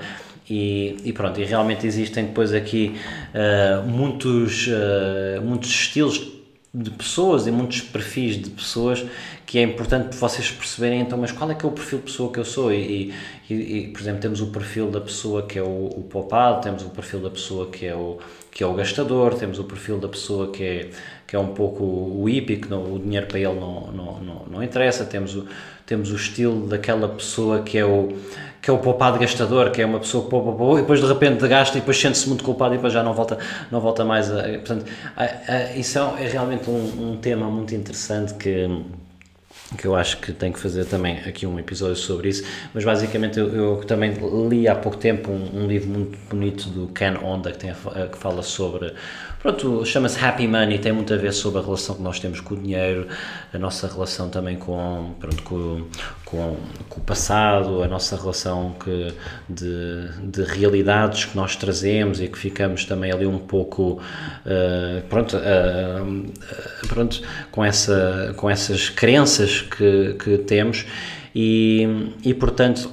[0.49, 2.95] e, e, pronto, e realmente existem depois aqui
[3.35, 6.33] uh, muitos, uh, muitos estilos
[6.75, 9.05] de pessoas e muitos perfis de pessoas
[9.45, 12.33] que é importante vocês perceberem então, mas qual é que é o perfil de pessoa
[12.33, 12.73] que eu sou?
[12.73, 13.13] E,
[13.51, 16.83] e, e por exemplo, temos o perfil da pessoa que é o, o poupado, temos
[16.83, 18.19] o perfil da pessoa que é o,
[18.51, 20.91] que é o gastador, temos o perfil da pessoa que é,
[21.27, 24.63] que é um pouco o que não, o dinheiro para ele não, não, não, não
[24.63, 25.47] interessa, temos o,
[25.85, 28.17] temos o estilo daquela pessoa que é o
[28.63, 31.07] que é o poupado gastador, que é uma pessoa que poupa, poupa, e depois de
[31.07, 33.37] repente gasta e depois sente-se muito culpado e depois já não volta,
[33.73, 34.43] não volta mais a.
[34.43, 34.87] Portanto,
[35.17, 38.69] a, a, isso é, é realmente um, um tema muito interessante que
[39.77, 42.45] que eu acho que tenho que fazer também aqui um episódio sobre isso,
[42.75, 44.13] mas basicamente eu, eu também
[44.49, 48.19] li há pouco tempo um, um, livro muito bonito do Ken Onda que, tem que
[48.19, 48.93] fala sobre
[49.43, 52.55] Pronto, chama-se Happy Money, tem muito a ver sobre a relação que nós temos com
[52.55, 53.09] o dinheiro,
[53.53, 55.89] a nossa relação também com, pronto, com,
[56.25, 56.57] com,
[56.89, 59.13] com o passado, a nossa relação que,
[59.49, 64.01] de, de realidades que nós trazemos e que ficamos também ali um pouco,
[64.47, 67.21] uh, pronto, uh, pronto
[67.51, 70.87] com, essa, com essas crenças que, que temos.
[71.35, 72.89] E, e portanto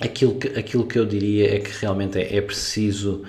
[0.00, 3.22] aquilo que, aquilo que eu diria é que realmente é, é preciso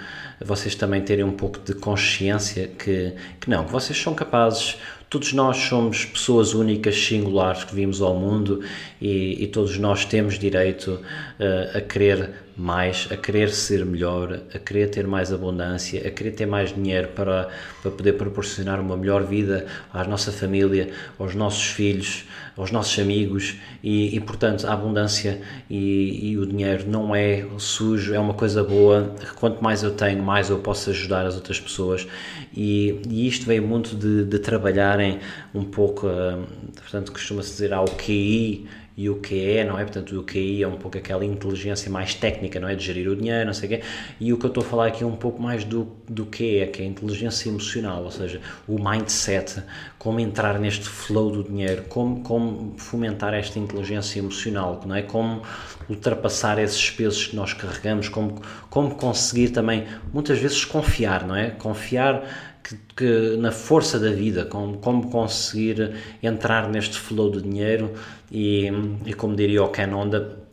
[0.43, 4.77] vocês também terem um pouco de consciência que, que não, que vocês são capazes,
[5.09, 8.61] todos nós somos pessoas únicas, singulares que vimos ao mundo
[8.99, 10.99] e, e todos nós temos direito
[11.39, 16.31] uh, a querer mais, a querer ser melhor, a querer ter mais abundância, a querer
[16.31, 17.49] ter mais dinheiro para,
[17.81, 20.89] para poder proporcionar uma melhor vida à nossa família,
[21.19, 22.25] aos nossos filhos,
[22.57, 28.13] aos nossos amigos e, e portanto a abundância e, e, o dinheiro não é sujo,
[28.13, 29.13] é uma coisa boa.
[29.35, 32.07] Quanto mais eu tenho, mais eu posso ajudar as outras pessoas
[32.55, 35.19] e, e isto veio muito de, de trabalharem
[35.53, 36.45] um pouco, uh,
[36.75, 38.65] portanto costuma-se dizer ao QI
[38.97, 39.83] e o que é, não é?
[39.83, 42.75] Portanto, o QI é um pouco aquela inteligência mais técnica, não é?
[42.75, 43.81] De gerir o dinheiro, não sei o quê.
[44.19, 46.59] E o que eu estou a falar aqui é um pouco mais do, do que
[46.59, 49.61] é, que é a inteligência emocional, ou seja, o mindset,
[49.99, 55.01] como entrar neste flow do dinheiro, como, como fomentar esta inteligência emocional, não é?
[55.01, 55.41] Como
[55.89, 61.49] ultrapassar esses pesos que nós carregamos, como, como conseguir também, muitas vezes, confiar, não é?
[61.49, 62.23] Confiar
[62.65, 67.93] que, que, na força da vida, como, como conseguir entrar neste flow do dinheiro
[68.31, 68.71] e,
[69.05, 70.43] e como diria o Ken Onda,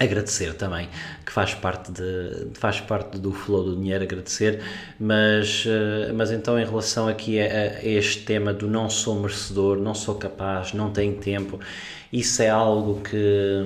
[0.00, 0.88] agradecer também,
[1.24, 4.60] que faz parte, de, faz parte do flow do dinheiro, agradecer,
[4.98, 9.78] mas, eh, mas então em relação aqui a, a este tema do não sou merecedor,
[9.78, 11.60] não sou capaz, não tenho tempo,
[12.12, 13.64] isso é algo que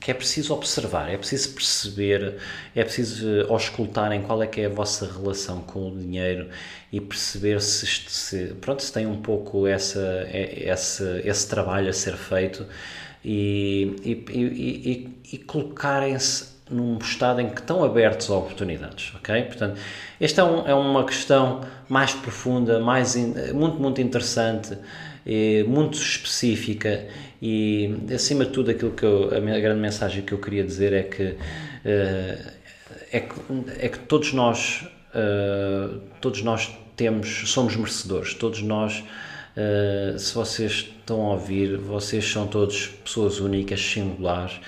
[0.00, 2.36] que é preciso observar, é preciso perceber,
[2.74, 6.48] é preciso auscultar em qual é que é a vossa relação com o dinheiro
[6.90, 12.16] e perceber se, se pronto, se tem um pouco essa, esse, esse trabalho a ser
[12.16, 12.66] feito
[13.22, 19.42] e, e, e, e colocarem-se num estado em que estão abertos a oportunidades, ok?
[19.42, 19.78] Portanto,
[20.18, 23.16] esta é, um, é uma questão mais profunda, mais
[23.52, 24.78] muito, muito interessante,
[25.66, 27.06] muito específica
[27.42, 30.62] e, acima de tudo, aquilo que eu, a, minha, a grande mensagem que eu queria
[30.62, 32.50] dizer é que, uh,
[33.12, 33.34] é, que
[33.78, 34.84] é que todos nós,
[35.14, 39.02] uh, todos nós temos, somos merecedores, todos nós,
[39.56, 44.60] uh, se vocês estão a ouvir, vocês são todos pessoas únicas, singulares,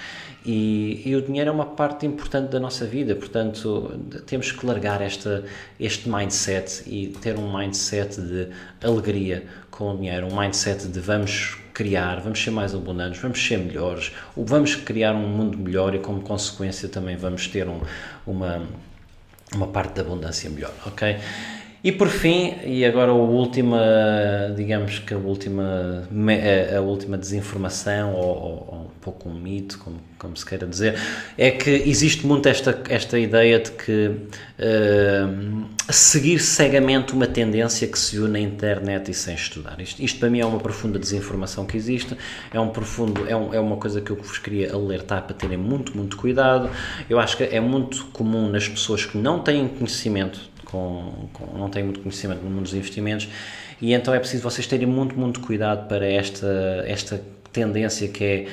[0.45, 3.97] e, e, o dinheiro é uma parte importante da nossa vida, portanto,
[4.27, 5.45] temos que largar esta,
[5.79, 8.49] este mindset e ter um mindset de
[8.83, 13.59] alegria com o dinheiro, um mindset de vamos criar, vamos ser mais abundantes, vamos ser
[13.59, 17.81] melhores, vamos criar um mundo melhor e, como consequência, também vamos ter um,
[18.27, 18.67] uma,
[19.55, 21.17] uma parte da abundância melhor, ok?
[21.85, 23.81] E por fim, e agora a última,
[24.55, 26.09] digamos que a última,
[26.77, 30.97] a última desinformação, ou, ou um pouco um mito, como, como se queira dizer,
[31.37, 37.99] é que existe muito esta, esta ideia de que uh, seguir cegamente uma tendência que
[37.99, 39.81] se viu na internet e sem estudar.
[39.81, 42.17] Isto, isto para mim é uma profunda desinformação que existe,
[42.53, 45.59] é, um profundo, é, um, é uma coisa que eu vos queria alertar para terem
[45.59, 46.71] muito, muito cuidado.
[47.11, 51.69] Eu acho que é muito comum nas pessoas que não têm conhecimento com, com, não
[51.69, 53.29] têm muito conhecimento no mundo dos investimentos
[53.81, 58.47] e então é preciso vocês terem muito, muito cuidado para esta, esta tendência que é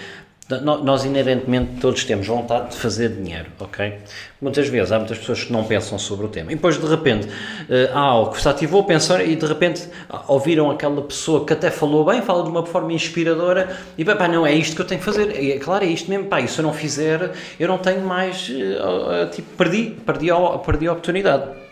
[0.58, 4.00] nós inerentemente todos temos vontade de fazer dinheiro, ok?
[4.42, 7.28] Muitas vezes há muitas pessoas que não pensam sobre o tema e depois de repente
[7.28, 9.88] uh, há algo que se ativou pensar e de repente
[10.28, 14.46] ouviram aquela pessoa que até falou bem, fala de uma forma inspiradora e pá, não,
[14.46, 16.58] é isto que eu tenho que fazer, é claro, é isto mesmo, pá, e se
[16.58, 21.69] eu não fizer eu não tenho mais, uh, tipo, perdi, perdi a, perdi a oportunidade.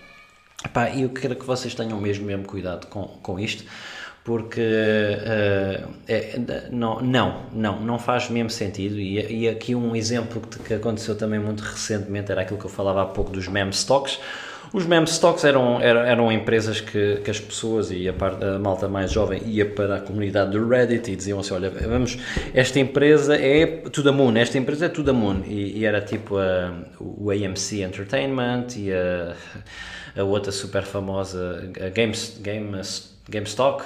[0.66, 3.64] Epá, eu quero que vocês tenham mesmo, mesmo cuidado com, com isto,
[4.24, 6.40] porque uh, é,
[6.72, 9.00] não, não, não, não faz mesmo sentido.
[9.00, 12.70] E, e aqui um exemplo que, que, aconteceu também muito recentemente era aquilo que eu
[12.70, 14.20] falava há pouco dos meme stocks.
[14.74, 18.60] Os meme stocks eram, eram, eram empresas que, que as pessoas e a, parte, a
[18.60, 22.18] malta mais jovem ia para a comunidade do Reddit e diziam assim: Olha, vamos,
[22.54, 25.42] esta empresa é tudo a Moon, esta empresa é tudo a Moon.
[25.46, 29.36] E, e era tipo a, o AMC Entertainment e a
[30.18, 33.84] a outra super famosa, a Games, Games, GameStop,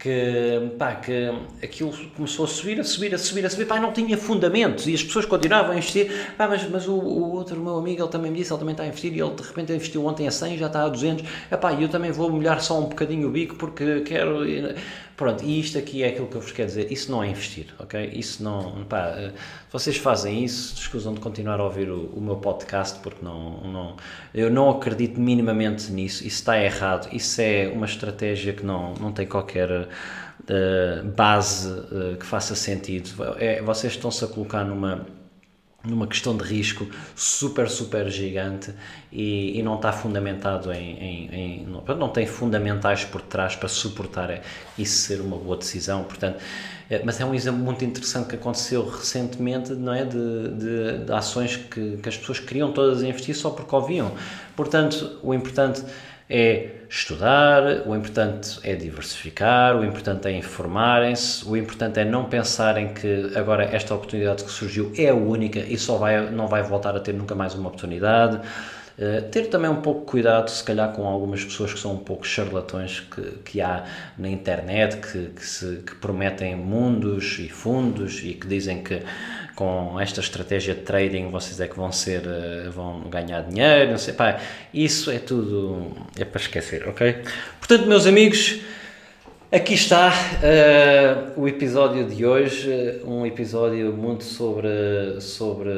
[0.00, 1.30] que, pá, que
[1.62, 4.94] aquilo começou a subir, a subir, a subir, a subir, pá, não tinha fundamentos e
[4.94, 8.30] as pessoas continuavam a investir, pá, mas, mas o, o outro meu amigo, ele também
[8.30, 10.56] me disse, ele também está a investir e ele de repente investiu ontem a 100
[10.56, 11.28] já está a 200,
[11.60, 14.40] pá, eu também vou molhar só um bocadinho o bico porque quero...
[15.20, 17.66] Pronto, e isto aqui é aquilo que eu vos quero dizer, isso não é investir,
[17.78, 18.10] ok?
[18.14, 22.36] Isso não, pá, se vocês fazem isso, escusam de continuar a ouvir o, o meu
[22.36, 23.96] podcast porque não, não,
[24.32, 29.12] eu não acredito minimamente nisso, isso está errado, isso é uma estratégia que não, não
[29.12, 35.04] tem qualquer uh, base uh, que faça sentido, é, vocês estão-se a colocar numa
[35.82, 38.72] numa questão de risco super, super gigante
[39.10, 44.42] e, e não está fundamentado em, em, em não, tem fundamentais por trás para suportar
[44.76, 46.38] isso ser uma boa decisão, portanto,
[46.90, 51.12] é, mas é um exemplo muito interessante que aconteceu recentemente, não é, de, de, de
[51.12, 54.12] ações que, que as pessoas queriam todas investir só porque ouviam,
[54.54, 55.82] portanto, o importante
[56.28, 62.92] é estudar, o importante é diversificar, o importante é informarem-se, o importante é não pensarem
[62.92, 66.96] que agora esta oportunidade que surgiu é a única e só vai, não vai voltar
[66.96, 68.40] a ter nunca mais uma oportunidade.
[68.98, 72.26] Uh, ter também um pouco cuidado, se calhar, com algumas pessoas que são um pouco
[72.26, 73.84] charlatões que, que há
[74.18, 79.00] na internet, que, que, se, que prometem mundos e fundos e que dizem que
[79.60, 83.98] com esta estratégia de trading vocês é que vão ser, eh, vão ganhar dinheiro, não
[83.98, 84.40] sei, pá,
[84.72, 87.18] isso é tudo, é para esquecer, ok?
[87.58, 88.62] Portanto, meus amigos,
[89.52, 95.70] Aqui está uh, o episódio de hoje, um episódio muito sobre, sobre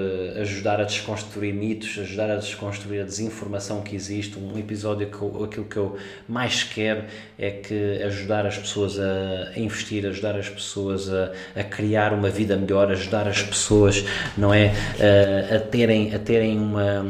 [0.42, 5.44] ajudar a desconstruir mitos, ajudar a desconstruir a desinformação que existe, um episódio que eu,
[5.44, 5.96] aquilo que eu
[6.28, 7.04] mais quero
[7.38, 12.28] é que ajudar as pessoas a, a investir, ajudar as pessoas a, a, criar uma
[12.28, 14.04] vida melhor, ajudar as pessoas,
[14.36, 17.06] não é, uh, a terem, a terem uma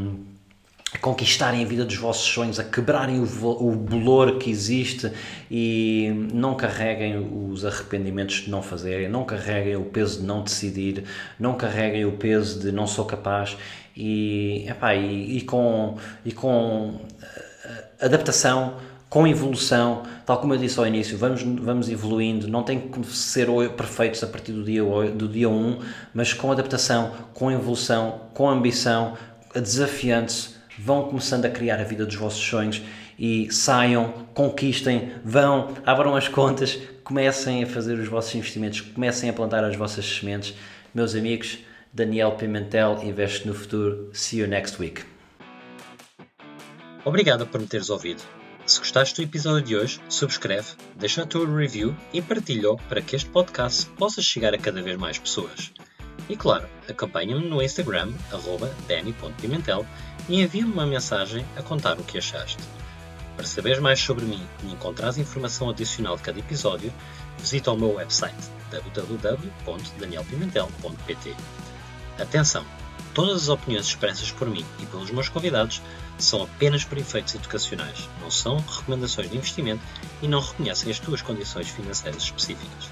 [0.94, 5.10] a conquistarem a vida dos vossos sonhos, a quebrarem o, o bolor que existe
[5.50, 7.16] e não carreguem
[7.50, 11.04] os arrependimentos de não fazerem, não carreguem o peso de não decidir,
[11.38, 13.56] não carreguem o peso de não sou capaz
[13.96, 18.76] e, epá, e, e com, e com eh, adaptação,
[19.08, 23.46] com evolução, tal como eu disse ao início, vamos, vamos evoluindo, não tem que ser
[23.76, 25.78] perfeitos a partir do dia, do dia 1,
[26.14, 29.14] mas com adaptação, com evolução, com ambição,
[29.54, 32.82] desafiando-se vão começando a criar a vida dos vossos sonhos
[33.18, 39.32] e saiam, conquistem, vão, abram as contas, comecem a fazer os vossos investimentos, comecem a
[39.32, 40.54] plantar as vossas sementes.
[40.92, 41.58] Meus amigos,
[41.92, 44.10] Daniel Pimentel investe no futuro.
[44.12, 45.04] See you next week.
[47.04, 48.22] Obrigado por me teres ouvido.
[48.66, 53.16] Se gostaste do episódio de hoje, subscreve, deixa a tua review e partilha para que
[53.16, 55.72] este podcast possa chegar a cada vez mais pessoas.
[56.28, 58.12] E claro, acompanha-me no Instagram,
[58.86, 59.84] danny.pimentel
[60.28, 62.62] e envia-me uma mensagem a contar o que achaste.
[63.36, 66.92] Para saberes mais sobre mim e encontrares informação adicional de cada episódio,
[67.38, 68.36] visita o meu website
[68.70, 71.36] www.danielpimentel.pt.
[72.18, 72.64] Atenção!
[73.14, 75.82] Todas as opiniões expressas por mim e pelos meus convidados
[76.18, 79.82] são apenas para efeitos educacionais, não são recomendações de investimento
[80.22, 82.88] e não reconhecem as tuas condições financeiras específicas.